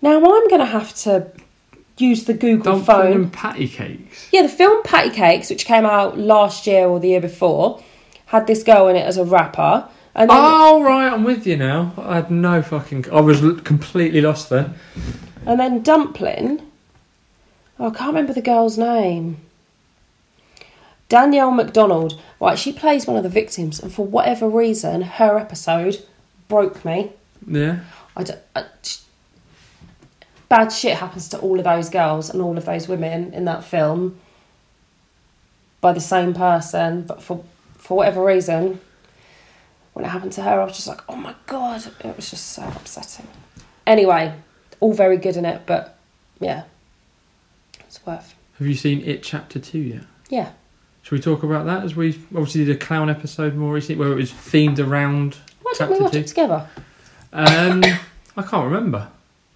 [0.00, 1.26] Now I'm going to have to
[1.98, 3.12] use the Google Dumpling phone.
[3.12, 4.28] and patty cakes.
[4.32, 7.82] Yeah, the film Patty Cakes, which came out last year or the year before,
[8.26, 9.88] had this girl in it as a rapper.
[10.14, 11.92] And Oh right, I'm with you now.
[11.96, 13.06] I had no fucking.
[13.12, 14.74] I was completely lost then.
[15.46, 16.60] and then Dumpling.
[17.80, 19.38] Oh, I can't remember the girl's name.
[21.12, 22.18] Danielle Macdonald.
[22.40, 26.02] Right, she plays one of the victims, and for whatever reason, her episode
[26.48, 27.12] broke me.
[27.46, 27.80] Yeah.
[28.16, 28.64] I don't, I-
[30.48, 33.62] bad shit happens to all of those girls and all of those women in that
[33.62, 34.18] film
[35.82, 37.44] by the same person, but for
[37.76, 38.80] for whatever reason,
[39.92, 42.52] when it happened to her, I was just like, oh my god, it was just
[42.52, 43.26] so upsetting.
[43.86, 44.32] Anyway,
[44.80, 45.98] all very good in it, but
[46.40, 46.62] yeah,
[47.80, 48.34] it's worth.
[48.58, 50.04] Have you seen It Chapter Two yet?
[50.30, 50.52] Yeah,
[51.02, 54.12] Should we talk about that as we obviously did a clown episode more recently where
[54.12, 56.68] it was themed around why didn't we watch it together?
[57.32, 57.82] Um,
[58.36, 59.08] I can't remember.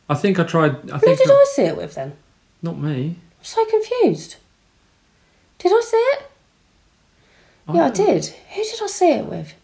[0.09, 0.91] I think I tried.
[0.91, 2.15] I Who think did I see it with then?
[2.63, 3.17] not me.
[3.39, 4.37] I'm so confused.
[5.59, 6.31] Did I see it?
[7.73, 8.27] Yeah, I don't- did.
[8.27, 9.55] Who did I see it with?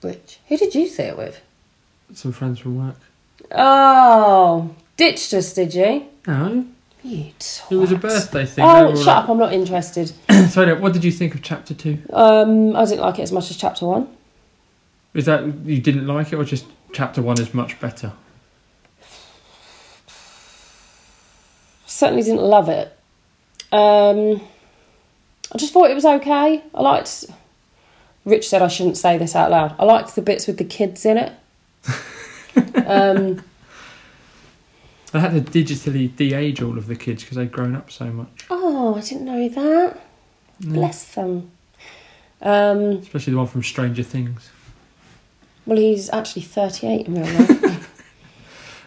[0.00, 0.38] Which?
[0.48, 1.40] Who did you see it with?
[2.14, 2.96] Some friends from work.
[3.52, 6.06] Oh, ditched us, did you?
[6.26, 6.66] No,
[7.08, 7.32] You
[7.70, 8.64] it was a birthday thing.
[8.64, 9.28] Oh, shut like- up!
[9.28, 10.08] I'm not interested.
[10.50, 11.98] so, anyway, what did you think of Chapter Two?
[12.12, 14.08] Um, I didn't like it as much as chapter one.
[15.14, 18.12] Is that you didn't like it, or just Chapter One is much better?
[21.86, 22.96] Certainly didn't love it.
[23.72, 24.40] Um,
[25.52, 26.62] I just thought it was okay.
[26.74, 27.24] I liked.
[28.24, 29.74] Rich said I shouldn't say this out loud.
[29.78, 31.32] I liked the bits with the kids in it.
[32.86, 33.42] um,
[35.18, 38.46] I had to digitally de-age all of the kids because they'd grown up so much.
[38.50, 40.00] Oh, I didn't know that.
[40.60, 40.72] Yeah.
[40.72, 41.50] Bless them.
[42.40, 44.50] Um, Especially the one from Stranger Things.
[45.66, 47.64] well, he's actually 38 in real life.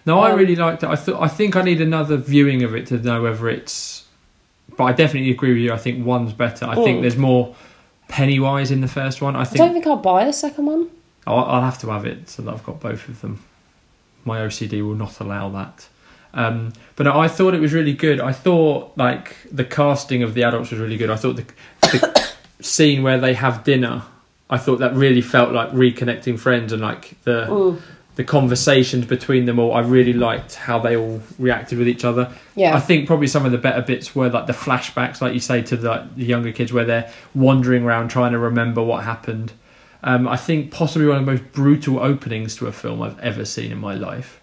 [0.03, 0.89] No, I Um, really liked it.
[0.89, 4.05] I thought I think I need another viewing of it to know whether it's.
[4.75, 5.71] But I definitely agree with you.
[5.73, 6.65] I think one's better.
[6.65, 7.01] I think Mm.
[7.01, 7.55] there's more
[8.07, 9.35] Pennywise in the first one.
[9.35, 10.87] I I don't think I'll buy the second one.
[11.27, 13.43] I'll, I'll have to have it so that I've got both of them.
[14.25, 15.87] My OCD will not allow that.
[16.33, 18.19] Um, but I thought it was really good.
[18.19, 21.09] I thought like the casting of the adults was really good.
[21.09, 21.45] I thought the,
[21.81, 24.03] the scene where they have dinner,
[24.49, 27.81] I thought that really felt like reconnecting friends and like the Mm.
[28.17, 29.73] the conversations between them all.
[29.73, 32.29] I really liked how they all reacted with each other.
[32.55, 32.75] Yeah.
[32.75, 35.61] I think probably some of the better bits were like the flashbacks, like you say,
[35.63, 39.53] to the, the younger kids where they're wandering around trying to remember what happened.
[40.03, 43.45] Um, I think possibly one of the most brutal openings to a film I've ever
[43.45, 44.40] seen in my life,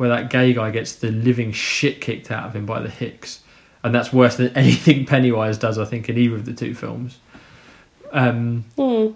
[0.00, 3.40] where that gay guy gets the living shit kicked out of him by the Hicks,
[3.84, 7.18] and that's worse than anything Pennywise does, I think, in either of the two films.
[8.10, 9.14] Um, Mm.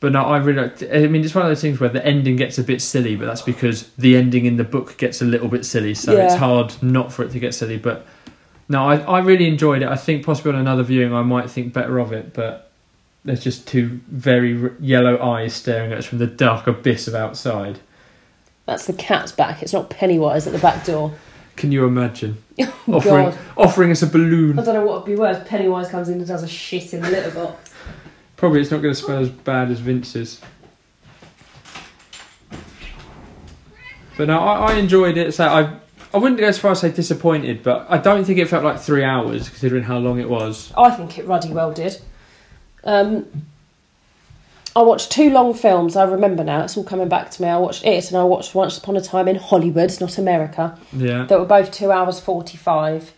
[0.00, 0.62] but no, I really.
[0.62, 3.14] Liked, I mean, it's one of those things where the ending gets a bit silly,
[3.14, 6.34] but that's because the ending in the book gets a little bit silly, so it's
[6.34, 7.78] hard not for it to get silly.
[7.78, 8.04] But
[8.68, 9.88] no, I, I really enjoyed it.
[9.88, 12.72] I think possibly on another viewing, I might think better of it, but
[13.24, 17.78] there's just two very yellow eyes staring at us from the dark abyss of outside.
[18.66, 19.62] That's the cat's back.
[19.62, 21.12] It's not Pennywise at the back door.
[21.56, 23.38] Can you imagine Oh, offering God.
[23.56, 24.58] offering us a balloon?
[24.58, 25.42] I don't know what would be worse.
[25.46, 27.72] Pennywise comes in and does a shit in the litter box.
[28.36, 30.40] Probably it's not going to smell as bad as Vince's.
[34.16, 35.32] But no, I, I enjoyed it.
[35.34, 35.76] So I,
[36.14, 38.78] I wouldn't go as far as say disappointed, but I don't think it felt like
[38.80, 40.72] three hours considering how long it was.
[40.76, 42.00] I think it ruddy well did.
[42.84, 43.46] Um,
[44.76, 45.96] I watched two long films.
[45.96, 46.62] I remember now.
[46.62, 47.48] It's all coming back to me.
[47.48, 50.78] I watched it and I watched Once Upon a Time in Hollywood, not America.
[50.92, 53.12] Yeah, That were both two hours forty-five.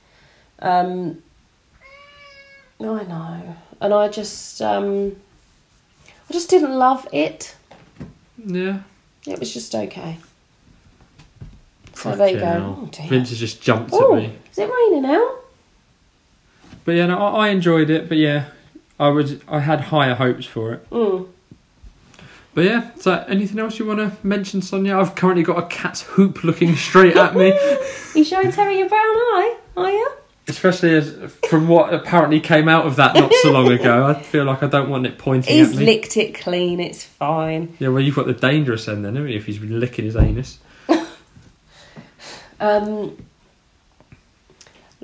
[0.60, 1.22] Um,
[2.80, 5.14] I know, and I just, um,
[6.28, 7.54] I just didn't love it.
[8.44, 8.80] yeah.
[9.26, 10.18] It was just okay.
[11.94, 12.76] So there you go.
[12.82, 13.06] Oh, dear.
[13.08, 14.36] Vince has just jumped Oh, at me.
[14.50, 15.36] is it raining now?
[16.84, 18.08] But yeah, no, I, I enjoyed it.
[18.08, 18.46] But yeah,
[18.98, 20.90] I was I had higher hopes for it.
[20.90, 21.28] Mm.
[22.54, 24.98] But yeah, so anything else you want to mention, Sonia?
[24.98, 27.52] I've currently got a cat's hoop looking straight at me.
[28.14, 29.56] You showing Terry your brown eye?
[29.74, 30.12] Are you?
[30.46, 31.14] Especially as
[31.48, 34.66] from what apparently came out of that not so long ago, I feel like I
[34.66, 35.86] don't want it pointing He's at me.
[35.86, 36.78] licked it clean.
[36.78, 37.74] It's fine.
[37.78, 39.38] yeah, well, you've got the dangerous end then, haven't you?
[39.38, 40.58] If he's been licking his anus.
[42.60, 43.16] Um,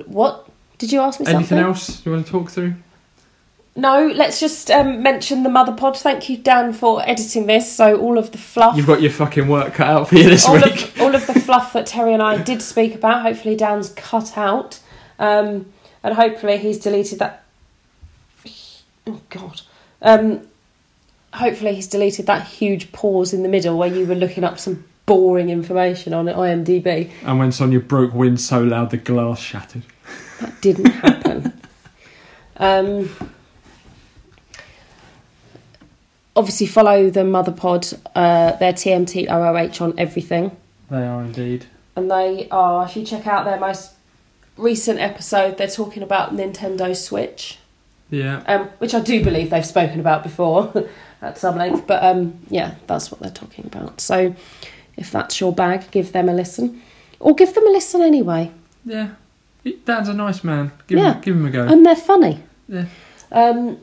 [0.05, 0.47] what
[0.77, 1.25] did you ask me?
[1.25, 1.57] Anything something?
[1.65, 2.75] else you want to talk through?
[3.75, 4.07] No.
[4.07, 5.97] Let's just um, mention the mother pod.
[5.97, 7.71] Thank you, Dan, for editing this.
[7.71, 10.45] So all of the fluff, You've got your fucking work cut out for you this
[10.45, 10.95] all week.
[10.95, 13.21] of all of the fluff that Terry and I did speak about.
[13.21, 14.79] Hopefully, Dan's cut out,
[15.17, 15.65] um,
[16.03, 17.43] and hopefully he's deleted that.
[19.07, 19.61] Oh God.
[20.01, 20.47] Um,
[21.33, 24.83] hopefully he's deleted that huge pause in the middle where you were looking up some
[25.05, 27.09] boring information on IMDb.
[27.23, 29.83] And when Sonia broke wind so loud the glass shattered.
[30.39, 31.59] That didn't happen.
[32.57, 33.09] um,
[36.39, 37.85] obviously, follow the Mother Pod.
[38.15, 40.55] Uh, they're TMT OOH on everything,
[40.89, 41.65] They are indeed.
[41.95, 42.85] and they are.
[42.85, 43.91] If you check out their most
[44.57, 47.59] recent episode, they're talking about Nintendo Switch,
[48.09, 48.41] Yeah.
[48.47, 50.73] um, which I do believe they've spoken about before
[51.21, 51.85] at some length.
[51.85, 53.99] But um, yeah, that's what they're talking about.
[54.01, 54.33] So,
[54.97, 56.81] if that's your bag, give them a listen,
[57.19, 58.51] or give them a listen anyway.
[58.85, 59.09] Yeah.
[59.85, 60.71] Dan's a nice man.
[60.87, 61.13] Give, Yeah.
[61.15, 61.67] him, give him a go.
[61.67, 62.39] and they're funny.
[62.69, 62.85] Yeah.
[63.31, 63.77] Um,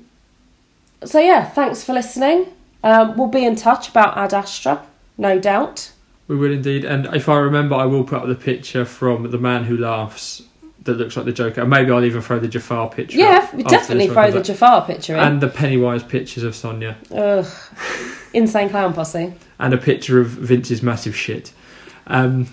[1.05, 2.47] so yeah, thanks for listening.
[2.83, 4.87] Um, we'll be in touch about Ad Astra,
[5.19, 5.93] no doubt.
[6.29, 6.85] We will indeed.
[6.85, 10.43] And if I remember, I will put up the picture from the man who laughs
[10.87, 11.61] that looks like the Joker.
[11.61, 13.19] And maybe I'll even throw the Jafar picture.
[13.19, 15.21] Yeah, we definitely throw the Jafar picture in.
[15.21, 16.97] And the Pennywise pictures of Sonia.
[17.13, 17.47] Ugh,
[18.33, 19.35] insane clown posse.
[19.59, 21.51] And a picture of Vince's massive shit.
[22.09, 22.43] Um,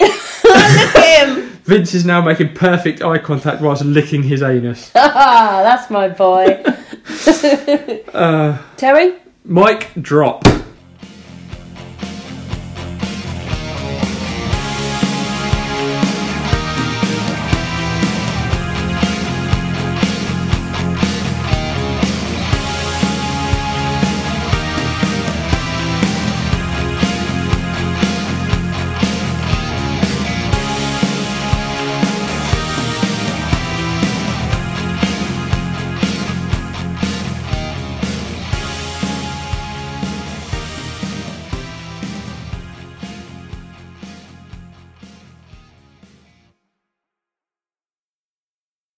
[0.00, 1.43] Look at him.
[1.64, 4.90] Vince is now making perfect eye contact whilst licking his anus.
[4.94, 6.62] Ah, That's my boy.
[8.14, 9.16] Uh, Terry.
[9.44, 10.44] Mike, drop.